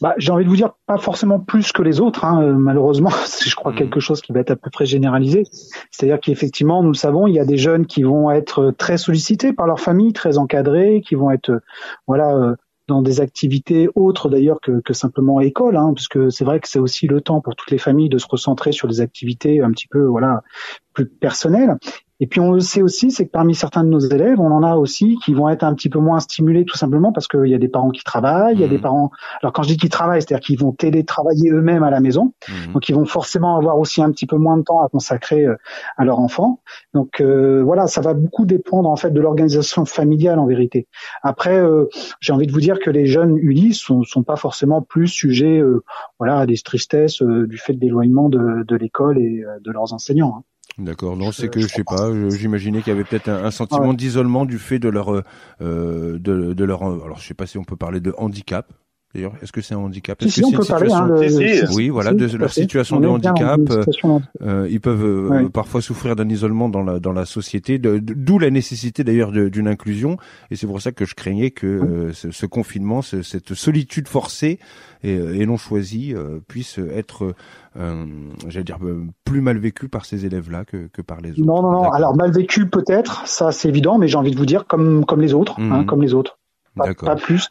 Bah, 0.00 0.14
j'ai 0.18 0.30
envie 0.30 0.44
de 0.44 0.48
vous 0.48 0.56
dire 0.56 0.72
pas 0.86 0.98
forcément 0.98 1.40
plus 1.40 1.72
que 1.72 1.82
les 1.82 2.00
autres, 2.00 2.24
hein, 2.24 2.42
euh, 2.42 2.52
malheureusement, 2.52 3.10
c'est 3.24 3.48
je 3.48 3.56
crois 3.56 3.72
mm. 3.72 3.76
quelque 3.76 4.00
chose 4.00 4.20
qui 4.20 4.32
va 4.32 4.40
être 4.40 4.50
à 4.50 4.56
peu 4.56 4.70
près 4.70 4.86
généralisé. 4.86 5.44
C'est-à-dire 5.90 6.20
qu'effectivement, 6.20 6.82
nous 6.82 6.90
le 6.90 6.96
savons, 6.96 7.26
il 7.26 7.34
y 7.34 7.40
a 7.40 7.44
des 7.44 7.56
jeunes 7.56 7.86
qui 7.86 8.02
vont 8.02 8.30
être 8.30 8.72
très 8.76 8.98
sollicités 8.98 9.52
par 9.52 9.66
leur 9.66 9.80
famille, 9.80 10.12
très 10.12 10.38
encadrés, 10.38 11.02
qui 11.06 11.14
vont 11.14 11.30
être 11.30 11.60
voilà 12.06 12.34
euh, 12.34 12.54
dans 12.88 13.02
des 13.02 13.20
activités 13.20 13.88
autres 13.96 14.28
d'ailleurs 14.28 14.60
que, 14.60 14.80
que, 14.80 14.92
simplement 14.92 15.40
école, 15.40 15.76
hein, 15.76 15.92
parce 15.92 16.06
que 16.06 16.30
c'est 16.30 16.44
vrai 16.44 16.60
que 16.60 16.68
c'est 16.68 16.78
aussi 16.78 17.08
le 17.08 17.20
temps 17.20 17.40
pour 17.40 17.56
toutes 17.56 17.72
les 17.72 17.78
familles 17.78 18.08
de 18.08 18.18
se 18.18 18.26
recentrer 18.28 18.70
sur 18.70 18.86
des 18.86 19.00
activités 19.00 19.60
un 19.60 19.72
petit 19.72 19.88
peu 19.88 20.04
voilà 20.04 20.42
plus 20.92 21.08
personnelles. 21.08 21.76
Et 22.20 22.26
puis 22.26 22.40
on 22.40 22.52
le 22.52 22.60
sait 22.60 22.80
aussi, 22.80 23.10
c'est 23.10 23.26
que 23.26 23.30
parmi 23.30 23.54
certains 23.54 23.84
de 23.84 23.88
nos 23.88 23.98
élèves, 23.98 24.40
on 24.40 24.50
en 24.50 24.62
a 24.62 24.76
aussi 24.76 25.18
qui 25.24 25.34
vont 25.34 25.48
être 25.50 25.64
un 25.64 25.74
petit 25.74 25.90
peu 25.90 25.98
moins 25.98 26.18
stimulés 26.18 26.64
tout 26.64 26.76
simplement 26.76 27.12
parce 27.12 27.28
qu'il 27.28 27.46
y 27.46 27.54
a 27.54 27.58
des 27.58 27.68
parents 27.68 27.90
qui 27.90 28.04
travaillent, 28.04 28.54
il 28.54 28.60
y 28.60 28.64
a 28.64 28.68
des 28.68 28.78
parents. 28.78 29.10
Alors 29.42 29.52
quand 29.52 29.62
je 29.62 29.68
dis 29.68 29.76
qu'ils 29.76 29.90
travaillent, 29.90 30.22
c'est-à-dire 30.22 30.44
qu'ils 30.44 30.58
vont 30.58 30.72
télétravailler 30.72 31.50
eux-mêmes 31.50 31.82
à 31.82 31.90
la 31.90 32.00
maison, 32.00 32.32
donc 32.72 32.88
ils 32.88 32.94
vont 32.94 33.04
forcément 33.04 33.56
avoir 33.56 33.78
aussi 33.78 34.02
un 34.02 34.10
petit 34.10 34.26
peu 34.26 34.36
moins 34.36 34.56
de 34.56 34.62
temps 34.62 34.82
à 34.82 34.88
consacrer 34.88 35.44
euh, 35.44 35.56
à 35.98 36.04
leur 36.04 36.18
enfant. 36.18 36.60
Donc 36.94 37.20
euh, 37.20 37.62
voilà, 37.62 37.86
ça 37.86 38.00
va 38.00 38.14
beaucoup 38.14 38.46
dépendre 38.46 38.88
en 38.88 38.96
fait 38.96 39.10
de 39.10 39.20
l'organisation 39.20 39.84
familiale 39.84 40.38
en 40.38 40.46
vérité. 40.46 40.88
Après, 41.22 41.58
euh, 41.58 41.88
j'ai 42.20 42.32
envie 42.32 42.46
de 42.46 42.52
vous 42.52 42.60
dire 42.60 42.78
que 42.78 42.90
les 42.90 43.06
jeunes 43.06 43.36
ULI 43.36 43.74
sont, 43.74 44.04
sont 44.04 44.22
pas 44.22 44.36
forcément 44.36 44.80
plus 44.80 45.08
sujets, 45.08 45.62
voilà, 46.18 46.38
à 46.38 46.46
des 46.46 46.56
tristesses 46.56 47.22
du 47.22 47.58
fait 47.58 47.74
de 47.74 47.80
l'éloignement 47.80 48.28
de, 48.28 48.64
de 48.66 48.76
l'école 48.76 49.18
et 49.18 49.44
de 49.60 49.70
leurs 49.70 49.92
enseignants. 49.92 50.36
Hein. 50.38 50.44
D'accord. 50.78 51.16
Non, 51.16 51.32
c'est 51.32 51.48
que 51.48 51.60
je 51.60 51.68
sais 51.68 51.84
pas. 51.84 52.10
J'imaginais 52.30 52.82
qu'il 52.82 52.92
y 52.92 52.96
avait 52.96 53.04
peut-être 53.04 53.28
un, 53.28 53.50
sentiment 53.50 53.94
d'isolement 53.94 54.44
du 54.44 54.58
fait 54.58 54.78
de 54.78 54.88
leur, 54.88 55.10
euh, 55.10 55.22
de, 55.60 56.52
de, 56.52 56.64
leur. 56.64 56.82
Alors, 56.82 57.18
je 57.18 57.26
sais 57.26 57.34
pas 57.34 57.46
si 57.46 57.56
on 57.56 57.64
peut 57.64 57.76
parler 57.76 58.00
de 58.00 58.14
handicap. 58.18 58.70
D'ailleurs, 59.16 59.32
est-ce 59.42 59.50
que 59.50 59.60
c'est 59.62 59.74
un 59.74 59.78
handicap? 59.78 60.22
Si, 60.28 60.44
on 60.44 60.52
peut 60.52 60.64
parler. 60.64 60.92
Hein, 60.92 61.08
oui, 61.74 61.88
voilà, 61.88 62.12
de 62.12 62.36
leur 62.36 62.52
situation 62.52 63.00
de 63.00 63.08
handicap. 63.08 63.60
Euh, 64.42 64.68
ils 64.70 64.80
peuvent 64.80 65.04
euh, 65.04 65.48
parfois 65.48 65.80
souffrir 65.80 66.16
d'un 66.16 66.28
isolement 66.28 66.68
dans 66.68 66.82
la 66.82 67.00
dans 67.00 67.12
la 67.12 67.24
société, 67.24 67.78
d'où 67.78 68.38
la 68.38 68.50
nécessité 68.50 69.04
d'ailleurs 69.04 69.32
d'une 69.32 69.68
inclusion. 69.68 70.18
Et 70.50 70.56
c'est 70.56 70.66
pour 70.66 70.80
ça 70.82 70.92
que 70.92 71.04
je 71.04 71.14
craignais 71.14 71.50
que 71.50 71.66
euh, 71.66 72.12
ce, 72.12 72.30
ce, 72.30 72.46
confinement, 72.46 73.02
cette 73.02 73.54
solitude 73.54 74.06
forcée 74.06 74.58
et, 75.02 75.14
et 75.14 75.46
non 75.46 75.56
choisie, 75.56 76.14
puisse 76.46 76.78
être 76.78 77.34
euh, 77.78 78.06
j'allais 78.48 78.64
dire, 78.64 78.78
euh, 78.82 79.04
plus 79.24 79.40
mal 79.40 79.58
vécu 79.58 79.88
par 79.88 80.06
ces 80.06 80.24
élèves-là 80.24 80.64
que, 80.64 80.88
que, 80.92 81.02
par 81.02 81.20
les 81.20 81.32
autres. 81.32 81.44
Non, 81.44 81.62
non, 81.62 81.72
non. 81.72 81.90
Alors 81.90 82.16
mal 82.16 82.32
vécu 82.32 82.68
peut-être, 82.68 83.26
ça 83.26 83.52
c'est 83.52 83.68
évident, 83.68 83.98
mais 83.98 84.08
j'ai 84.08 84.16
envie 84.16 84.30
de 84.30 84.36
vous 84.36 84.46
dire 84.46 84.66
comme 84.66 85.04
comme 85.04 85.20
les 85.20 85.34
autres, 85.34 85.56
hein, 85.58 85.80
mhm. 85.80 85.86
comme 85.86 86.02
les 86.02 86.14
auautres. 86.14 86.38
Pas, 86.74 86.94
pas 86.94 87.16
plus. 87.16 87.48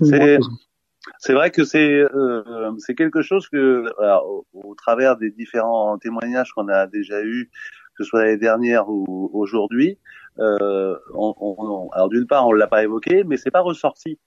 C'est 1.19 1.33
vrai 1.33 1.51
que 1.51 1.63
c'est 1.63 2.01
euh, 2.01 2.71
c'est 2.79 2.95
quelque 2.95 3.21
chose 3.21 3.47
que 3.47 3.85
au, 4.23 4.45
au, 4.53 4.75
travers 4.75 5.17
des 5.17 5.29
différents 5.29 5.97
témoignages 5.97 6.51
qu'on 6.53 6.67
a 6.67 6.87
déjà 6.87 7.21
eus, 7.23 7.49
que 7.95 8.03
ce 8.03 8.09
soit 8.09 8.23
l'année 8.23 8.37
dernière 8.37 8.89
ou 8.89 9.29
aujourd'hui, 9.33 9.99
euh, 10.39 10.97
on, 11.13 11.33
on, 11.39 11.89
alors 11.91 12.09
d'une 12.09 12.27
part 12.27 12.47
on 12.47 12.53
l'a 12.53 12.67
pas 12.67 12.83
évoqué, 12.83 13.23
mais 13.23 13.37
c'est 13.37 13.51
pas 13.51 13.61
ressorti 13.61 14.17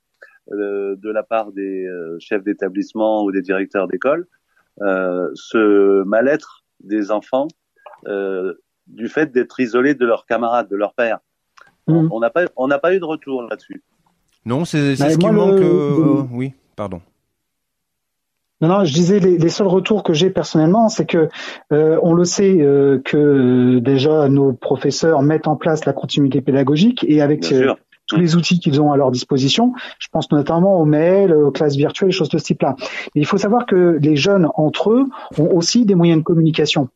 euh, 0.53 0.95
de 0.97 1.11
la 1.11 1.23
part 1.23 1.53
des 1.53 1.85
euh, 1.87 2.17
chefs 2.21 2.45
d'établissement 2.45 3.25
ou 3.25 3.33
des 3.33 3.43
directeurs 3.43 3.89
d'école 3.89 4.27
euh, 4.83 5.29
ce 5.35 6.05
mal-être 6.05 6.65
des 6.81 7.11
enfants 7.11 7.49
euh, 8.07 8.55
du 8.87 9.09
fait 9.09 9.33
d'être 9.33 9.59
isolés 9.61 9.95
de 9.95 10.07
leurs 10.07 10.25
camarades, 10.27 10.69
de 10.69 10.77
leurs 10.77 10.95
pères. 10.95 11.19
Mm. 11.89 12.09
On 12.13 12.21
n'a 12.21 12.31
pas, 12.31 12.45
on 12.57 12.69
n'a 12.69 12.79
pas 12.79 12.95
eu 12.95 13.01
de 13.01 13.05
retour 13.05 13.43
là-dessus. 13.43 13.83
Non, 14.45 14.65
c'est 14.65 14.95
ce 14.97 15.19
qui 15.19 15.27
manque. 15.27 15.61
Euh, 15.61 16.23
oui, 16.33 16.55
pardon. 16.79 17.03
Non, 18.61 18.69
non, 18.69 18.85
je 18.85 18.93
disais 18.93 19.19
les, 19.19 19.37
les 19.37 19.49
seuls 19.49 19.67
retours 19.67 20.03
que 20.05 20.13
j'ai 20.13 20.31
personnellement, 20.31 20.89
c'est 20.89 21.07
que 21.07 21.29
euh, 21.73 21.99
on 22.03 22.13
le 22.13 22.25
sait 22.25 22.57
euh, 22.61 23.01
que 23.05 23.79
déjà 23.81 24.29
nos 24.29 24.53
professeurs 24.53 25.23
mettent 25.23 25.49
en 25.49 25.57
place 25.57 25.85
la 25.85 25.93
continuité 25.93 26.41
pédagogique 26.41 27.05
et 27.09 27.21
avec 27.21 27.53
tous 28.09 28.17
les 28.17 28.37
outils 28.37 28.59
qu'ils 28.59 28.81
ont 28.81 28.91
à 28.91 28.97
leur 28.97 29.11
disposition. 29.13 29.75
Je 29.99 30.09
pense 30.11 30.33
notamment 30.33 30.81
aux 30.81 30.85
mails, 30.87 31.33
aux 31.33 31.53
classes 31.53 31.77
virtuelles, 31.77 32.11
choses 32.11 32.31
de 32.31 32.39
ce 32.39 32.45
type-là. 32.45 32.75
il 33.15 33.27
faut 33.27 33.37
savoir 33.37 33.67
que 33.67 33.99
les 34.01 34.17
jeunes 34.17 34.49
entre 34.55 34.91
eux 34.91 35.05
ont 35.39 35.51
aussi 35.55 35.85
des 35.85 35.95
moyens 35.95 36.21
de 36.21 36.25
communication. 36.25 36.89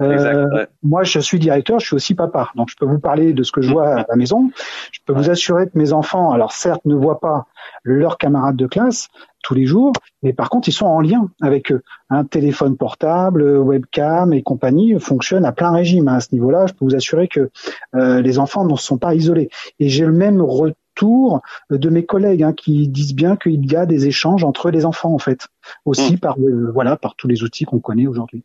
Euh, 0.00 0.66
Moi, 0.82 1.02
je 1.02 1.18
suis 1.18 1.38
directeur, 1.38 1.80
je 1.80 1.86
suis 1.86 1.96
aussi 1.96 2.14
papa, 2.14 2.50
donc 2.54 2.68
je 2.70 2.76
peux 2.76 2.86
vous 2.86 3.00
parler 3.00 3.32
de 3.32 3.42
ce 3.42 3.50
que 3.50 3.62
je 3.62 3.72
vois 3.72 3.88
à 3.88 4.04
la 4.08 4.16
maison. 4.16 4.50
Je 4.92 5.00
peux 5.06 5.14
vous 5.14 5.30
assurer 5.30 5.66
que 5.66 5.76
mes 5.76 5.92
enfants, 5.92 6.30
alors 6.30 6.52
certes, 6.52 6.84
ne 6.84 6.94
voient 6.94 7.20
pas 7.20 7.46
leurs 7.82 8.18
camarades 8.18 8.56
de 8.56 8.66
classe, 8.66 9.08
tous 9.42 9.54
les 9.54 9.66
jours, 9.66 9.92
mais 10.22 10.32
par 10.32 10.50
contre, 10.50 10.68
ils 10.68 10.72
sont 10.72 10.86
en 10.86 11.00
lien 11.00 11.30
avec 11.40 11.72
eux. 11.72 11.82
Un 12.10 12.24
téléphone 12.24 12.76
portable, 12.76 13.42
webcam 13.58 14.32
et 14.32 14.42
compagnie 14.42 14.98
fonctionnent 14.98 15.44
à 15.44 15.52
plein 15.52 15.70
régime. 15.70 16.08
À 16.08 16.20
ce 16.20 16.28
niveau-là, 16.32 16.66
je 16.66 16.72
peux 16.72 16.84
vous 16.84 16.94
assurer 16.94 17.28
que 17.28 17.50
euh, 17.94 18.20
les 18.20 18.38
enfants 18.38 18.64
ne 18.64 18.76
sont 18.76 18.98
pas 18.98 19.14
isolés. 19.14 19.50
Et 19.78 19.88
j'ai 19.88 20.04
le 20.04 20.12
même 20.12 20.40
retour 20.40 21.42
de 21.70 21.88
mes 21.88 22.04
collègues 22.04 22.42
hein, 22.42 22.52
qui 22.52 22.88
disent 22.88 23.14
bien 23.14 23.36
qu'il 23.36 23.70
y 23.70 23.76
a 23.76 23.86
des 23.86 24.06
échanges 24.06 24.44
entre 24.44 24.70
les 24.70 24.84
enfants, 24.84 25.14
en 25.14 25.18
fait, 25.18 25.46
aussi 25.84 26.14
mmh. 26.14 26.18
par 26.18 26.38
euh, 26.38 26.70
voilà 26.72 26.96
par 26.96 27.14
tous 27.14 27.28
les 27.28 27.42
outils 27.42 27.64
qu'on 27.64 27.78
connaît 27.78 28.06
aujourd'hui. 28.06 28.44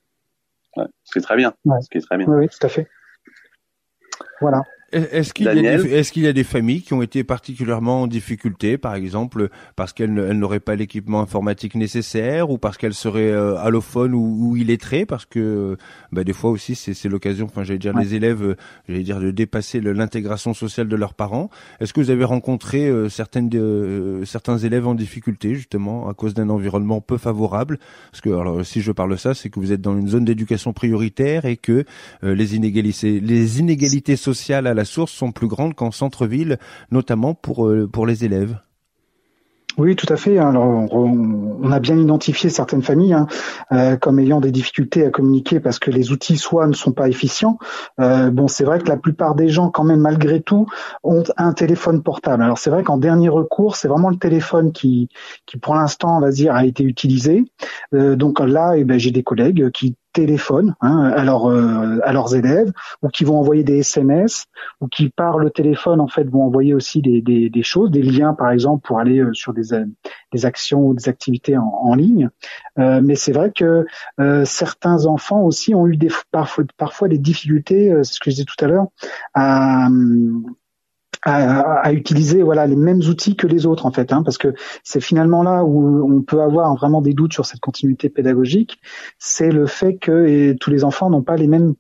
Ouais, 0.78 0.86
ce 1.04 1.14
qui 1.14 1.20
est 1.20 1.24
très 1.24 1.36
bien. 1.36 1.54
Ce 1.82 1.90
qui 1.90 1.98
est 1.98 2.02
très 2.02 2.18
bien. 2.18 2.28
Oui, 2.28 2.38
oui, 2.38 2.50
tout 2.50 2.66
à 2.66 2.70
fait. 2.70 2.88
Voilà. 4.42 4.64
Est-ce 4.94 5.34
qu'il 5.34 5.46
y, 5.46 5.50
est 5.50 6.16
y, 6.16 6.28
a 6.28 6.34
des 6.34 6.44
familles 6.44 6.82
qui 6.82 6.94
ont 6.94 7.02
été 7.02 7.24
particulièrement 7.24 8.04
en 8.04 8.08
difficulté, 8.08 8.78
par 8.78 8.96
exemple, 8.96 9.50
parce 9.76 9.94
qu'elles 9.94 10.14
n'auraient 10.14 10.60
pas 10.60 10.76
l'équipement 10.76 11.22
informatique 11.22 11.76
nécessaire 11.76 12.50
ou 12.50 12.58
parce 12.58 12.78
qu'elles 12.78 12.94
seraient 12.94 13.32
euh, 13.32 13.58
allophones 13.58 14.14
ou, 14.14 14.50
ou, 14.50 14.56
illettrées? 14.56 15.06
Parce 15.06 15.26
que 15.26 15.78
bah, 16.12 16.24
des 16.24 16.34
fois 16.34 16.52
aussi, 16.52 16.76
c'est 16.76 17.10
l'occasion, 17.10 17.46
enfin 17.46 17.64
j'allais 17.64 17.80
dire, 17.80 17.98
les 17.98 18.16
élèves, 18.16 18.44
euh, 18.44 18.56
j'allais 18.88 19.04
dire, 19.04 19.20
de 19.20 19.32
dépasser 19.32 19.82
l'intégration 19.82 20.54
sociale 20.54 20.88
de 20.88 20.96
leurs 20.96 21.14
parents. 21.14 21.50
Est-ce 21.80 21.94
que 21.94 22.02
vous 22.02 22.10
avez 22.10 22.24
rencontré 22.24 22.88
euh, 22.88 23.10
certaines, 23.10 23.50
euh, 23.54 24.26
certains 24.26 24.58
élèves 24.58 24.88
en 24.88 24.96
difficulté, 24.96 25.56
justement, 25.56 26.10
à 26.10 26.14
cause 26.14 26.34
d'un 26.34 26.50
environnement 26.50 27.02
peu 27.02 27.18
favorable? 27.18 27.80
Parce 28.12 28.22
que 28.22 28.30
alors, 28.30 28.66
si 28.66 28.82
je 28.82 28.92
parle 28.92 29.18
ça, 29.18 29.34
c'est 29.34 29.50
que 29.50 29.60
vous 29.60 29.72
êtes 29.72 29.82
dans 29.82 29.98
une 29.98 30.08
zone 30.08 30.26
d'éducation 30.26 30.74
prioritaire 30.74 31.46
et 31.46 31.58
que 31.58 31.86
les 32.22 32.56
inégalités, 32.56 33.20
les 33.20 33.60
inégalités 33.60 34.16
sociales 34.16 34.68
à 34.68 34.74
la 34.74 34.83
sources 34.86 35.12
sont 35.12 35.32
plus 35.32 35.48
grandes 35.48 35.74
qu'en 35.74 35.92
centre-ville, 35.92 36.58
notamment 36.92 37.34
pour, 37.34 37.68
euh, 37.68 37.88
pour 37.88 38.06
les 38.06 38.26
élèves. 38.26 38.58
Oui, 39.80 39.96
tout 39.96 40.06
à 40.10 40.18
fait. 40.18 40.38
Alors, 40.38 40.94
on, 40.94 41.72
a 41.72 41.80
bien 41.80 41.98
identifié 41.98 42.52
certaines 42.52 42.84
familles 42.84 43.14
hein, 43.14 43.26
euh, 43.72 43.98
comme 43.98 44.20
ayant 44.20 44.40
des 44.40 44.52
difficultés 44.52 45.04
à 45.04 45.10
communiquer 45.10 45.60
parce 45.60 45.80
que 45.80 45.90
les 45.90 46.12
outils 46.12 46.38
soit 46.38 46.68
ne 46.68 46.74
sont 46.74 46.92
pas 46.92 47.08
efficients. 47.08 47.58
Euh, 48.00 48.30
bon, 48.30 48.48
c'est 48.48 48.66
vrai 48.66 48.78
que 48.78 48.88
la 48.88 48.98
plupart 48.98 49.34
des 49.34 49.50
gens, 49.50 49.70
quand 49.70 49.84
même, 49.84 50.02
malgré 50.02 50.42
tout, 50.42 50.68
ont 51.04 51.24
un 51.38 51.54
téléphone 51.54 52.04
portable. 52.04 52.44
Alors, 52.44 52.60
c'est 52.60 52.70
vrai 52.70 52.84
qu'en 52.84 52.98
dernier 52.98 53.30
recours, 53.30 53.76
c'est 53.76 53.88
vraiment 53.88 54.12
le 54.12 54.18
téléphone 54.18 54.74
qui, 54.74 55.10
qui 55.48 55.58
pour 55.58 55.74
l'instant, 55.74 56.18
on 56.18 56.22
va 56.22 56.30
dire, 56.30 56.54
a 56.54 56.66
été 56.66 56.84
utilisé. 56.84 57.44
donc 57.92 58.42
là, 58.42 58.74
eh 58.76 58.84
ben, 58.84 59.00
j'ai 59.00 59.12
des 59.12 59.24
collègues 59.24 59.72
qui 59.72 59.96
téléphone 60.14 60.76
hein, 60.82 61.12
à, 61.16 61.24
euh, 61.24 62.00
à 62.04 62.14
leurs 62.14 62.36
élèves 62.36 62.72
ou 63.02 63.10
qui 63.10 63.24
vont 63.24 63.38
envoyer 63.38 63.64
des 63.64 63.80
SMS 63.80 64.46
ou 64.80 64.88
qui 64.88 65.10
par 65.10 65.38
le 65.38 65.50
téléphone 65.50 66.00
en 66.00 66.08
fait 66.08 66.24
vont 66.24 66.44
envoyer 66.44 66.74
aussi 66.74 67.02
des, 67.02 67.22
des, 67.22 67.50
des 67.50 67.64
choses, 67.64 67.92
des 67.92 68.02
liens 68.02 68.34
par 68.34 68.52
exemple 68.52 68.86
pour 68.88 69.00
aller 69.00 69.20
euh, 69.20 69.34
sur 69.34 69.54
des, 69.54 69.74
euh, 69.74 69.86
des 70.32 70.46
actions 70.46 70.88
ou 70.88 70.94
des 70.94 71.10
activités 71.10 71.58
en, 71.58 71.64
en 71.64 71.96
ligne. 71.96 72.30
Euh, 72.80 73.02
mais 73.04 73.16
c'est 73.16 73.34
vrai 73.34 73.52
que 73.52 73.86
certains 74.46 75.06
enfants 75.06 75.42
aussi 75.42 75.76
ont 75.76 75.88
eu 75.88 75.98
des, 75.98 76.10
parfois, 76.32 76.64
parfois 76.78 77.08
des 77.08 77.18
difficultés, 77.18 77.94
c'est 78.04 78.14
ce 78.14 78.20
que 78.20 78.30
je 78.30 78.36
disais 78.36 78.46
tout 78.46 78.64
à 78.64 78.68
l'heure, 78.68 78.88
à, 79.34 79.88
à, 81.22 81.94
utiliser 81.94 82.44
voilà 82.44 82.66
les 82.66 82.76
mêmes 82.76 83.00
outils 83.00 83.36
que 83.36 83.48
les 83.48 83.66
autres 83.66 83.86
en 83.86 83.92
fait, 83.92 84.12
hein, 84.12 84.24
parce 84.24 84.38
que 84.38 84.54
c'est 84.84 85.02
finalement 85.02 85.44
là 85.44 85.64
où 85.64 86.12
on 86.12 86.22
peut 86.22 86.42
avoir 86.42 86.76
vraiment 86.76 87.02
des 87.02 87.14
doutes 87.14 87.34
sur 87.34 87.46
cette 87.46 87.60
continuité 87.60 88.10
pédagogique, 88.10 88.80
c'est 89.20 89.52
le 89.52 89.66
fait 89.66 89.98
que 89.98 90.54
tous 90.60 90.70
les 90.70 90.84
enfants 90.84 91.10
n'ont 91.10 91.24
pas 91.24 91.36
les 91.36 91.48
mêmes 91.48 91.76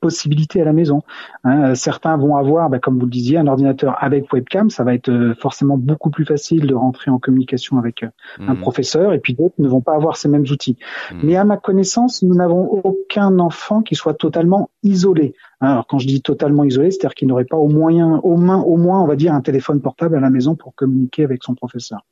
possibilités 0.00 0.60
à 0.60 0.64
la 0.64 0.72
maison. 0.72 1.02
Hein. 1.44 1.74
Certains 1.74 2.16
vont 2.16 2.36
avoir, 2.36 2.70
bah, 2.70 2.78
comme 2.78 2.98
vous 2.98 3.06
le 3.06 3.10
disiez, 3.10 3.38
un 3.38 3.46
ordinateur 3.46 3.96
avec 4.00 4.32
webcam, 4.32 4.70
ça 4.70 4.84
va 4.84 4.94
être 4.94 5.10
euh, 5.10 5.34
forcément 5.34 5.76
beaucoup 5.76 6.10
plus 6.10 6.24
facile 6.24 6.66
de 6.66 6.74
rentrer 6.74 7.10
en 7.10 7.18
communication 7.18 7.78
avec 7.78 8.02
euh, 8.02 8.08
un 8.40 8.54
mmh. 8.54 8.60
professeur, 8.60 9.12
et 9.12 9.18
puis 9.18 9.34
d'autres 9.34 9.54
ne 9.58 9.68
vont 9.68 9.80
pas 9.80 9.94
avoir 9.94 10.16
ces 10.16 10.28
mêmes 10.28 10.46
outils. 10.50 10.76
Mmh. 11.12 11.16
Mais 11.22 11.36
à 11.36 11.44
ma 11.44 11.56
connaissance, 11.56 12.22
nous 12.22 12.34
n'avons 12.34 12.64
aucun 12.84 13.38
enfant 13.38 13.82
qui 13.82 13.94
soit 13.94 14.14
totalement 14.14 14.70
isolé. 14.82 15.34
Hein. 15.60 15.72
Alors 15.72 15.86
quand 15.86 15.98
je 15.98 16.06
dis 16.06 16.22
totalement 16.22 16.64
isolé, 16.64 16.90
c'est-à-dire 16.90 17.14
qu'il 17.14 17.28
n'aurait 17.28 17.44
pas 17.44 17.56
au, 17.56 17.68
moyen, 17.68 18.20
au, 18.22 18.36
moins, 18.36 18.60
au 18.60 18.76
moins, 18.76 19.00
on 19.00 19.06
va 19.06 19.16
dire, 19.16 19.34
un 19.34 19.40
téléphone 19.40 19.80
portable 19.80 20.16
à 20.16 20.20
la 20.20 20.30
maison 20.30 20.54
pour 20.54 20.74
communiquer 20.74 21.24
avec 21.24 21.42
son 21.42 21.54
professeur. 21.54 22.04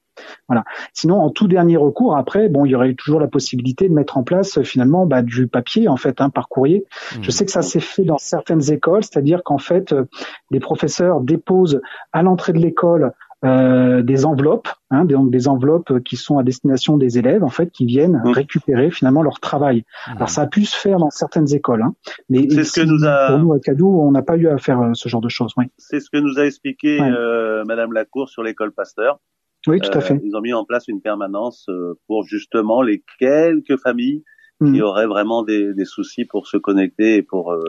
Voilà. 0.49 0.65
Sinon, 0.93 1.21
en 1.21 1.31
tout 1.31 1.49
dernier 1.49 1.77
recours, 1.77 2.17
après, 2.17 2.49
bon, 2.49 2.65
il 2.65 2.71
y 2.71 2.75
aurait 2.75 2.95
toujours 2.95 3.21
la 3.21 3.29
possibilité 3.29 3.89
de 3.89 3.95
mettre 3.95 4.17
en 4.17 4.23
place 4.23 4.63
finalement 4.63 5.07
bah, 5.07 5.23
du 5.23 5.47
papier 5.47 5.89
en 5.89 5.97
fait, 5.97 6.21
hein, 6.21 6.31
par 6.31 6.49
courrier. 6.49 6.85
Mmh. 7.17 7.23
Je 7.23 7.31
sais 7.31 7.45
que 7.45 7.53
ça 7.53 7.63
s'est 7.63 7.81
fait 7.81 8.05
dans 8.05 8.19
certaines 8.19 8.71
écoles, 8.71 9.05
c'est-à-dire 9.05 9.43
qu'en 9.45 9.59
fait, 9.59 9.93
euh, 9.93 10.05
les 10.51 10.61
professeurs 10.61 11.21
déposent 11.21 11.81
à 12.13 12.23
l'entrée 12.23 12.53
de 12.53 12.59
l'école 12.59 13.13
euh, 13.45 14.03
des 14.03 14.25
enveloppes, 14.25 14.69
hein, 14.91 15.05
des, 15.05 15.15
des, 15.29 15.47
enveloppes 15.47 16.03
qui 16.03 16.17
sont 16.17 16.39
à 16.39 16.43
destination 16.43 16.97
des 16.97 17.19
élèves, 17.19 17.45
en 17.45 17.51
fait, 17.51 17.71
qui 17.71 17.85
viennent 17.85 18.23
mmh. 18.25 18.31
récupérer 18.31 18.91
finalement 18.91 19.23
leur 19.23 19.41
travail. 19.41 19.85
Mmh. 20.09 20.13
Alors 20.17 20.31
ça 20.31 20.43
a 20.43 20.47
pu 20.47 20.65
se 20.65 20.75
faire 20.75 20.99
dans 20.99 21.11
certaines 21.11 21.53
écoles, 21.55 21.83
hein, 21.83 21.95
mais 22.31 22.49
c'est 22.51 22.65
ce 22.65 22.81
que 22.81 22.87
nous 22.87 23.05
a... 23.05 23.29
pour 23.29 23.39
nous 23.39 23.53
à 23.53 23.61
Cadou, 23.61 24.01
on 24.01 24.11
n'a 24.11 24.23
pas 24.23 24.39
eu 24.39 24.49
à 24.49 24.57
faire 24.57 24.81
euh, 24.81 24.91
ce 24.95 25.11
genre 25.11 25.21
de 25.21 25.29
choses. 25.29 25.53
Oui. 25.59 25.67
C'est 25.77 26.01
ce 26.01 26.09
que 26.09 26.17
nous 26.17 26.39
a 26.39 26.47
expliqué 26.47 26.99
euh, 27.01 27.63
Madame 27.67 27.93
Lacour 27.93 28.31
sur 28.31 28.43
l'école 28.43 28.73
Pasteur. 28.73 29.21
Oui, 29.67 29.81
tout 29.81 29.97
à 29.97 30.01
fait. 30.01 30.21
Ils 30.23 30.37
ont 30.37 30.41
mis 30.41 30.53
en 30.53 30.65
place 30.65 30.89
une 30.89 31.01
permanence 31.01 31.69
pour 32.07 32.25
justement 32.25 32.83
les 32.83 33.03
quelques 33.19 33.79
familles 33.79 34.23
qui 34.65 34.81
mm. 34.81 34.83
auraient 34.83 35.07
vraiment 35.07 35.43
des, 35.43 35.75
des, 35.75 35.85
soucis 35.85 36.25
pour 36.25 36.47
se 36.47 36.57
connecter 36.57 37.17
et 37.17 37.23
pour 37.23 37.53
euh, 37.53 37.63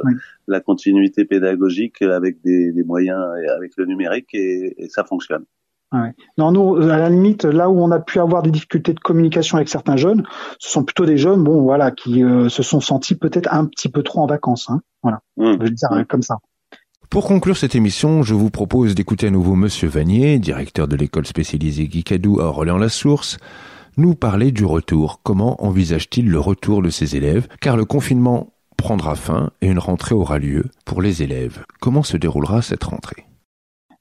la 0.47 0.61
continuité 0.61 1.25
pédagogique 1.25 2.01
avec 2.01 2.41
des, 2.43 2.71
des, 2.71 2.83
moyens 2.83 3.21
et 3.43 3.49
avec 3.49 3.73
le 3.77 3.85
numérique 3.85 4.29
et, 4.33 4.73
et 4.77 4.87
ça 4.87 5.03
fonctionne. 5.03 5.43
Ouais. 5.91 6.13
Non, 6.37 6.51
nous, 6.51 6.75
à 6.75 6.97
la 6.97 7.09
limite, 7.09 7.45
là 7.45 7.69
où 7.69 7.79
on 7.79 7.91
a 7.91 7.99
pu 7.99 8.19
avoir 8.19 8.41
des 8.41 8.51
difficultés 8.51 8.93
de 8.93 8.99
communication 8.99 9.57
avec 9.57 9.69
certains 9.69 9.95
jeunes, 9.95 10.23
ce 10.59 10.69
sont 10.71 10.83
plutôt 10.83 11.05
des 11.05 11.17
jeunes, 11.17 11.43
bon, 11.43 11.61
voilà, 11.61 11.91
qui 11.91 12.23
euh, 12.23 12.49
se 12.49 12.61
sont 12.61 12.81
sentis 12.81 13.15
peut-être 13.15 13.53
un 13.53 13.65
petit 13.65 13.89
peu 13.89 14.03
trop 14.03 14.21
en 14.21 14.27
vacances. 14.27 14.69
Hein. 14.69 14.81
Voilà, 15.01 15.21
mmh. 15.37 15.53
je 15.53 15.63
veux 15.63 15.69
dire 15.69 15.91
mmh. 15.91 16.05
comme 16.05 16.21
ça. 16.21 16.37
Pour 17.09 17.25
conclure 17.25 17.55
cette 17.55 17.75
émission, 17.75 18.21
je 18.21 18.33
vous 18.33 18.49
propose 18.49 18.93
d'écouter 18.93 19.27
à 19.27 19.31
nouveau 19.31 19.55
Monsieur 19.55 19.87
Vanier, 19.87 20.39
directeur 20.39 20.89
de 20.89 20.97
l'école 20.97 21.25
spécialisée 21.25 21.87
Guicadou 21.87 22.41
à 22.41 22.45
Orléans-la-Source, 22.45 23.37
nous 23.95 24.13
parler 24.13 24.51
du 24.51 24.65
retour. 24.65 25.21
Comment 25.23 25.63
envisage-t-il 25.63 26.29
le 26.29 26.39
retour 26.39 26.81
de 26.81 26.89
ses 26.89 27.15
élèves? 27.15 27.47
Car 27.61 27.77
le 27.77 27.85
confinement 27.85 28.53
prendra 28.75 29.15
fin 29.15 29.51
et 29.61 29.67
une 29.67 29.79
rentrée 29.79 30.15
aura 30.15 30.37
lieu 30.37 30.65
pour 30.83 31.01
les 31.01 31.23
élèves. 31.23 31.63
Comment 31.79 32.03
se 32.03 32.17
déroulera 32.17 32.61
cette 32.61 32.83
rentrée? 32.83 33.26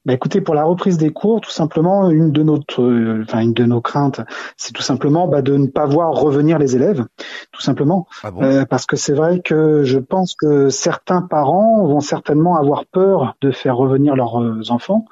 Bah 0.06 0.12
écoutez, 0.12 0.40
pour 0.40 0.54
la 0.54 0.62
reprise 0.62 0.98
des 0.98 1.10
cours, 1.10 1.40
tout 1.40 1.50
simplement, 1.50 2.10
une 2.10 2.30
de 2.30 2.44
notre, 2.44 2.80
euh, 2.80 3.24
enfin 3.24 3.40
une 3.40 3.52
de 3.54 3.64
nos 3.64 3.80
craintes, 3.80 4.20
c'est 4.56 4.72
tout 4.72 4.82
simplement 4.82 5.26
bah, 5.26 5.42
de 5.42 5.56
ne 5.56 5.66
pas 5.66 5.84
voir 5.84 6.12
revenir 6.12 6.60
les 6.60 6.76
élèves, 6.76 7.04
tout 7.50 7.60
simplement, 7.60 8.06
ah 8.22 8.30
euh, 8.40 8.64
parce 8.64 8.86
que 8.86 8.94
c'est 8.94 9.14
vrai 9.14 9.40
que 9.40 9.82
je 9.82 9.98
pense 9.98 10.36
que 10.36 10.68
certains 10.68 11.22
parents 11.22 11.84
vont 11.88 11.98
certainement 11.98 12.56
avoir 12.56 12.86
peur 12.86 13.34
de 13.40 13.50
faire 13.50 13.76
revenir 13.76 14.14
leurs 14.14 14.40
euh, 14.40 14.60
enfants. 14.68 15.06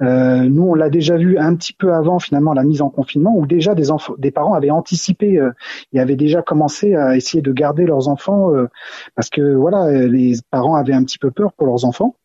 Euh, 0.00 0.48
nous, 0.48 0.62
on 0.62 0.74
l'a 0.74 0.88
déjà 0.88 1.18
vu 1.18 1.36
un 1.36 1.54
petit 1.54 1.74
peu 1.74 1.92
avant 1.92 2.18
finalement 2.18 2.54
la 2.54 2.64
mise 2.64 2.80
en 2.80 2.88
confinement, 2.88 3.36
où 3.36 3.44
déjà 3.44 3.74
des 3.74 3.90
enfants, 3.90 4.14
des 4.16 4.30
parents 4.30 4.54
avaient 4.54 4.70
anticipé 4.70 5.46
et 5.92 6.00
avaient 6.00 6.16
déjà 6.16 6.40
commencé 6.40 6.94
à 6.94 7.16
essayer 7.16 7.42
de 7.42 7.52
garder 7.52 7.84
leurs 7.84 8.08
enfants, 8.08 8.50
parce 9.14 9.28
que 9.28 9.54
voilà, 9.54 10.06
les 10.06 10.36
parents 10.50 10.76
avaient 10.76 10.94
un 10.94 11.04
petit 11.04 11.18
peu 11.18 11.30
peur 11.30 11.52
pour 11.52 11.66
leurs 11.66 11.84
enfants. 11.84 12.16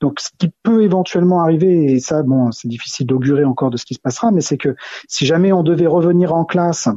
Donc, 0.00 0.20
ce 0.20 0.30
qui 0.38 0.50
peut 0.62 0.82
éventuellement 0.82 1.40
arriver, 1.40 1.92
et 1.92 2.00
ça, 2.00 2.22
bon, 2.22 2.52
c'est 2.52 2.68
difficile 2.68 3.06
d'augurer 3.06 3.44
encore 3.44 3.70
de 3.70 3.76
ce 3.76 3.84
qui 3.84 3.94
se 3.94 4.00
passera, 4.00 4.30
mais 4.30 4.40
c'est 4.40 4.58
que 4.58 4.76
si 5.08 5.26
jamais 5.26 5.52
on 5.52 5.62
devait 5.62 5.86
revenir 5.86 6.34
en 6.34 6.44
classe 6.44 6.88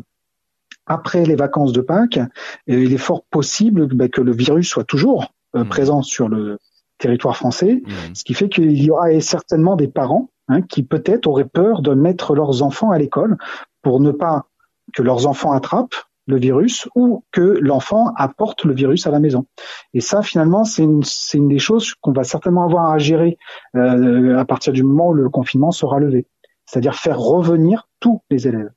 après 0.85 1.23
les 1.23 1.35
vacances 1.35 1.71
de 1.71 1.81
Pâques, 1.81 2.17
euh, 2.17 2.27
il 2.67 2.93
est 2.93 2.97
fort 2.97 3.23
possible 3.29 3.87
bah, 3.87 4.09
que 4.09 4.21
le 4.21 4.31
virus 4.31 4.67
soit 4.67 4.83
toujours 4.83 5.33
euh, 5.55 5.63
mmh. 5.63 5.69
présent 5.69 6.01
sur 6.01 6.27
le 6.27 6.57
territoire 6.97 7.37
français, 7.37 7.81
mmh. 7.85 7.91
ce 8.15 8.23
qui 8.23 8.33
fait 8.33 8.49
qu'il 8.49 8.81
y 8.83 8.91
aura 8.91 9.19
certainement 9.21 9.75
des 9.75 9.87
parents 9.87 10.29
hein, 10.49 10.61
qui 10.61 10.83
peut-être 10.83 11.27
auraient 11.27 11.47
peur 11.47 11.81
de 11.81 11.93
mettre 11.93 12.35
leurs 12.35 12.63
enfants 12.63 12.91
à 12.91 12.97
l'école 12.97 13.37
pour 13.81 13.99
ne 14.01 14.11
pas 14.11 14.47
que 14.93 15.03
leurs 15.03 15.27
enfants 15.27 15.51
attrapent 15.51 16.08
le 16.29 16.37
virus 16.37 16.87
ou 16.95 17.23
que 17.31 17.57
l'enfant 17.59 18.13
apporte 18.15 18.63
le 18.63 18.73
virus 18.73 19.07
à 19.07 19.11
la 19.11 19.19
maison. 19.19 19.45
Et 19.93 19.99
ça, 19.99 20.21
finalement, 20.21 20.63
c'est 20.63 20.83
une, 20.83 21.01
une, 21.33 21.47
des 21.47 21.59
choses 21.59 21.95
qu'on 21.95 22.11
va 22.11 22.23
certainement 22.23 22.63
avoir 22.63 22.91
à 22.91 22.99
gérer 22.99 23.37
euh, 23.75 24.37
à 24.37 24.45
partir 24.45 24.71
du 24.71 24.83
moment 24.83 25.09
où 25.09 25.13
le 25.13 25.29
confinement 25.29 25.71
sera 25.71 25.99
levé. 25.99 26.27
C'est-à-dire 26.65 26.95
faire 26.95 27.19
revenir 27.19 27.87
tous 27.99 28.21
les 28.29 28.47
élèves. 28.47 28.69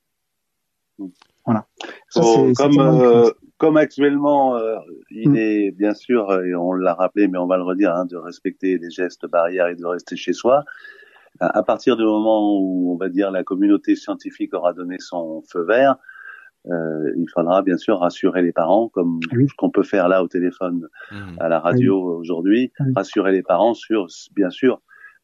Voilà. 1.45 1.67
comme, 2.15 2.81
euh, 2.81 3.31
comme 3.59 3.77
actuellement, 3.77 4.57
euh, 4.57 4.77
il 5.11 5.31
mm. 5.31 5.37
est 5.37 5.71
bien 5.73 5.93
sûr, 5.93 6.33
et 6.43 6.55
on 6.55 6.73
l'a 6.73 6.95
rappelé, 6.95 7.29
mais 7.29 7.39
on 7.39 7.47
va 7.47 7.59
le 7.59 7.65
redire, 7.65 7.95
hein, 7.95 8.07
de 8.07 8.17
respecter 8.17 8.79
les 8.79 8.91
gestes 8.91 9.27
barrières 9.27 9.69
et 9.69 9.77
de 9.77 9.85
rester 9.85 10.17
chez 10.17 10.33
soi. 10.33 10.65
À 11.41 11.63
partir 11.63 11.97
du 11.97 12.05
moment 12.05 12.57
où, 12.59 12.93
on 12.93 12.97
va 12.97 13.09
dire, 13.09 13.31
la 13.31 13.43
communauté 13.43 13.97
scientifique 13.97 14.55
aura 14.55 14.73
donné 14.73 14.97
son 14.99 15.43
feu 15.51 15.65
vert, 15.65 15.97
euh, 16.71 17.13
il 17.17 17.27
faudra 17.35 17.63
bien 17.63 17.77
sûr 17.77 17.99
rassurer 17.99 18.43
les 18.43 18.53
parents, 18.53 18.89
comme 18.89 19.21
ce 19.31 19.55
qu'on 19.57 19.71
peut 19.71 19.83
faire 19.83 20.09
là 20.09 20.23
au 20.23 20.29
téléphone, 20.29 20.89
mmh. 21.11 21.37
à 21.41 21.49
la 21.49 21.59
radio 21.59 22.01
aujourd'hui, 22.01 22.73
rassurer 22.95 23.33
les 23.33 23.43
parents 23.43 23.75
sur, 23.75 24.07
bien 24.35 24.51
sûr, 24.51 24.81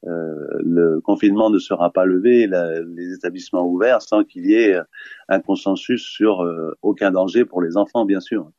euh, 0.07 0.35
le 0.65 1.01
confinement 1.01 1.51
ne 1.51 1.59
sera 1.59 1.93
pas 1.93 2.05
levé, 2.05 2.47
les 2.47 3.15
établissements 3.15 3.67
ouverts, 3.67 4.03
sans 4.03 4.25
qu'il 4.25 4.47
y 4.47 4.55
ait 4.55 4.79
un 5.29 5.41
consensus 5.41 6.03
sur 6.03 6.43
euh, 6.43 6.77
aucun 6.83 7.11
danger 7.11 7.45
pour 7.45 7.63
les 7.63 7.77
enfants, 7.77 8.05
bien 8.05 8.21
sûr. 8.21 8.51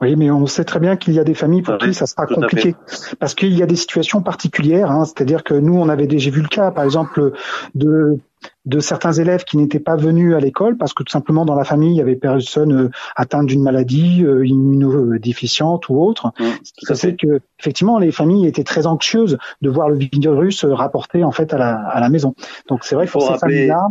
Oui, 0.00 0.14
mais 0.14 0.30
on 0.30 0.46
sait 0.46 0.64
très 0.64 0.78
bien 0.78 0.96
qu'il 0.96 1.14
y 1.14 1.18
a 1.18 1.24
des 1.24 1.34
familles 1.34 1.62
pour 1.62 1.78
qui 1.78 1.92
ça 1.92 2.06
sera 2.06 2.26
compliqué, 2.26 2.76
parce 3.18 3.34
qu'il 3.34 3.52
y 3.56 3.62
a 3.62 3.66
des 3.66 3.76
situations 3.76 4.22
particulières. 4.22 4.90
Hein, 4.90 5.04
C'est-à-dire 5.04 5.42
que 5.42 5.54
nous, 5.54 5.76
on 5.76 5.88
avait 5.88 6.06
déjà 6.06 6.30
vu 6.30 6.40
le 6.40 6.48
cas, 6.48 6.70
par 6.70 6.84
exemple, 6.84 7.32
de 7.74 8.18
de 8.66 8.80
certains 8.80 9.12
élèves 9.12 9.44
qui 9.44 9.56
n'étaient 9.56 9.80
pas 9.80 9.96
venus 9.96 10.34
à 10.34 10.40
l'école 10.40 10.76
parce 10.76 10.92
que 10.92 11.02
tout 11.02 11.10
simplement 11.10 11.44
dans 11.44 11.54
la 11.54 11.64
famille 11.64 11.92
il 11.92 11.96
y 11.96 12.00
avait 12.00 12.16
personne 12.16 12.72
euh, 12.72 12.90
atteinte 13.16 13.46
d'une 13.46 13.62
maladie 13.62 14.24
euh, 14.24 14.46
immunodéficiente 14.46 15.88
ou 15.88 16.00
autre. 16.00 16.32
Mmh, 16.38 16.44
ça 16.82 16.94
fait 16.94 17.16
que 17.16 17.40
effectivement 17.58 17.98
les 17.98 18.12
familles 18.12 18.46
étaient 18.46 18.64
très 18.64 18.86
anxieuses 18.86 19.38
de 19.62 19.70
voir 19.70 19.88
le 19.88 19.96
virus 19.96 20.64
rapporté 20.64 21.24
en 21.24 21.32
fait 21.32 21.52
à 21.52 21.58
la, 21.58 21.76
à 21.76 22.00
la 22.00 22.08
maison. 22.10 22.34
Donc 22.68 22.84
c'est 22.84 22.94
vrai 22.94 23.06
que 23.06 23.12
pour 23.12 23.26
ces 23.26 23.38
familles-là, 23.38 23.88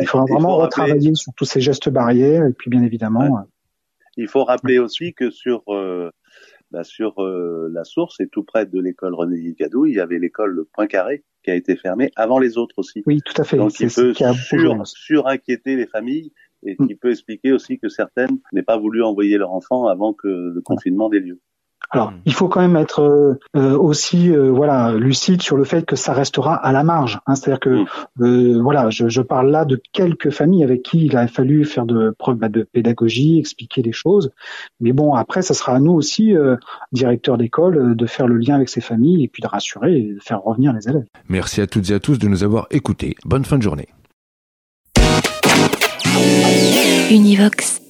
il 0.00 0.06
faudra 0.06 0.26
vraiment 0.26 0.56
retravailler 0.56 1.14
sur 1.14 1.32
tous 1.34 1.44
ces 1.44 1.60
gestes 1.60 1.88
barrières 1.88 2.44
et 2.44 2.52
puis 2.52 2.70
bien 2.70 2.82
évidemment. 2.82 3.22
Euh, 3.22 3.40
il 4.16 4.28
faut 4.28 4.44
rappeler 4.44 4.78
aussi 4.78 5.14
que 5.14 5.30
sur 5.30 5.62
euh, 5.68 6.10
bah, 6.70 6.84
sur 6.84 7.22
euh, 7.22 7.70
la 7.72 7.84
source 7.84 8.20
et 8.20 8.28
tout 8.28 8.42
près 8.42 8.66
de 8.66 8.80
l'école 8.80 9.14
René 9.14 9.38
Guicadou, 9.38 9.86
il 9.86 9.94
y 9.94 10.00
avait 10.00 10.18
l'école 10.18 10.64
Poincaré 10.72 11.24
qui 11.44 11.50
a 11.50 11.54
été 11.54 11.76
fermée 11.76 12.10
avant 12.16 12.38
les 12.38 12.58
autres 12.58 12.78
aussi. 12.78 13.02
Oui, 13.06 13.20
tout 13.24 13.40
à 13.40 13.44
fait. 13.44 13.56
Donc 13.56 13.78
il 13.78 13.88
peut 13.88 14.12
sur, 14.14 14.86
surinquiéter 14.86 15.76
les 15.76 15.86
familles 15.86 16.32
et 16.64 16.76
qui 16.76 16.94
mm. 16.94 16.98
peut 16.98 17.10
expliquer 17.10 17.52
aussi 17.52 17.78
que 17.78 17.88
certaines 17.88 18.40
n'aient 18.52 18.62
pas 18.62 18.78
voulu 18.78 19.02
envoyer 19.02 19.38
leur 19.38 19.52
enfant 19.52 19.86
avant 19.86 20.12
que 20.12 20.26
le 20.26 20.60
confinement 20.60 21.12
ait 21.12 21.20
lieu. 21.20 21.40
Alors, 21.90 22.12
il 22.24 22.32
faut 22.32 22.48
quand 22.48 22.60
même 22.60 22.76
être 22.76 23.00
euh, 23.00 23.38
euh, 23.56 23.78
aussi 23.78 24.30
euh, 24.30 24.50
voilà 24.50 24.92
lucide 24.92 25.40
sur 25.40 25.56
le 25.56 25.64
fait 25.64 25.86
que 25.86 25.94
ça 25.94 26.12
restera 26.12 26.54
à 26.54 26.72
la 26.72 26.82
marge. 26.82 27.20
Hein, 27.26 27.36
C'est-à-dire 27.36 27.60
que 27.60 27.84
mm. 28.16 28.60
voilà, 28.60 28.90
je, 28.90 29.08
je, 29.08 29.22
parle 29.22 29.50
là 29.50 29.64
de 29.64 29.80
quelques 29.92 30.30
familles 30.30 30.64
avec 30.64 30.82
qui 30.82 31.06
il 31.06 31.16
a 31.16 31.26
fallu 31.28 31.64
faire 31.64 31.86
de 31.86 32.14
preuves 32.18 32.36
bah, 32.36 32.48
de 32.48 32.62
pédagogie, 32.64 33.38
expliquer 33.38 33.82
les 33.82 33.92
choses. 33.92 34.32
Mais 34.80 34.92
bon, 34.92 35.14
après, 35.14 35.42
ça 35.42 35.54
sera 35.54 35.74
à 35.74 35.78
nous 35.78 35.92
aussi, 35.92 36.34
directeurs 36.92 37.38
d'école, 37.38 37.96
de 37.96 38.06
faire 38.06 38.26
le 38.26 38.36
lien 38.36 38.56
avec 38.56 38.68
ces 38.68 38.80
familles 38.80 39.24
et 39.24 39.28
puis 39.28 39.42
de 39.42 39.48
rassurer 39.48 39.96
et 39.96 40.14
de 40.14 40.20
faire 40.20 40.42
revenir 40.42 40.72
les 40.72 40.88
élèves. 40.88 41.06
Merci 41.28 41.60
à 41.60 41.66
toutes 41.66 41.90
et 41.90 41.94
à 41.94 42.00
tous 42.00 42.18
de 42.18 42.28
nous 42.28 42.44
avoir 42.44 42.66
écoutés. 42.70 43.16
Bonne 43.24 43.44
fin 43.44 43.58
de 43.58 43.62
journée. 43.62 43.88
Univox. 47.10 47.85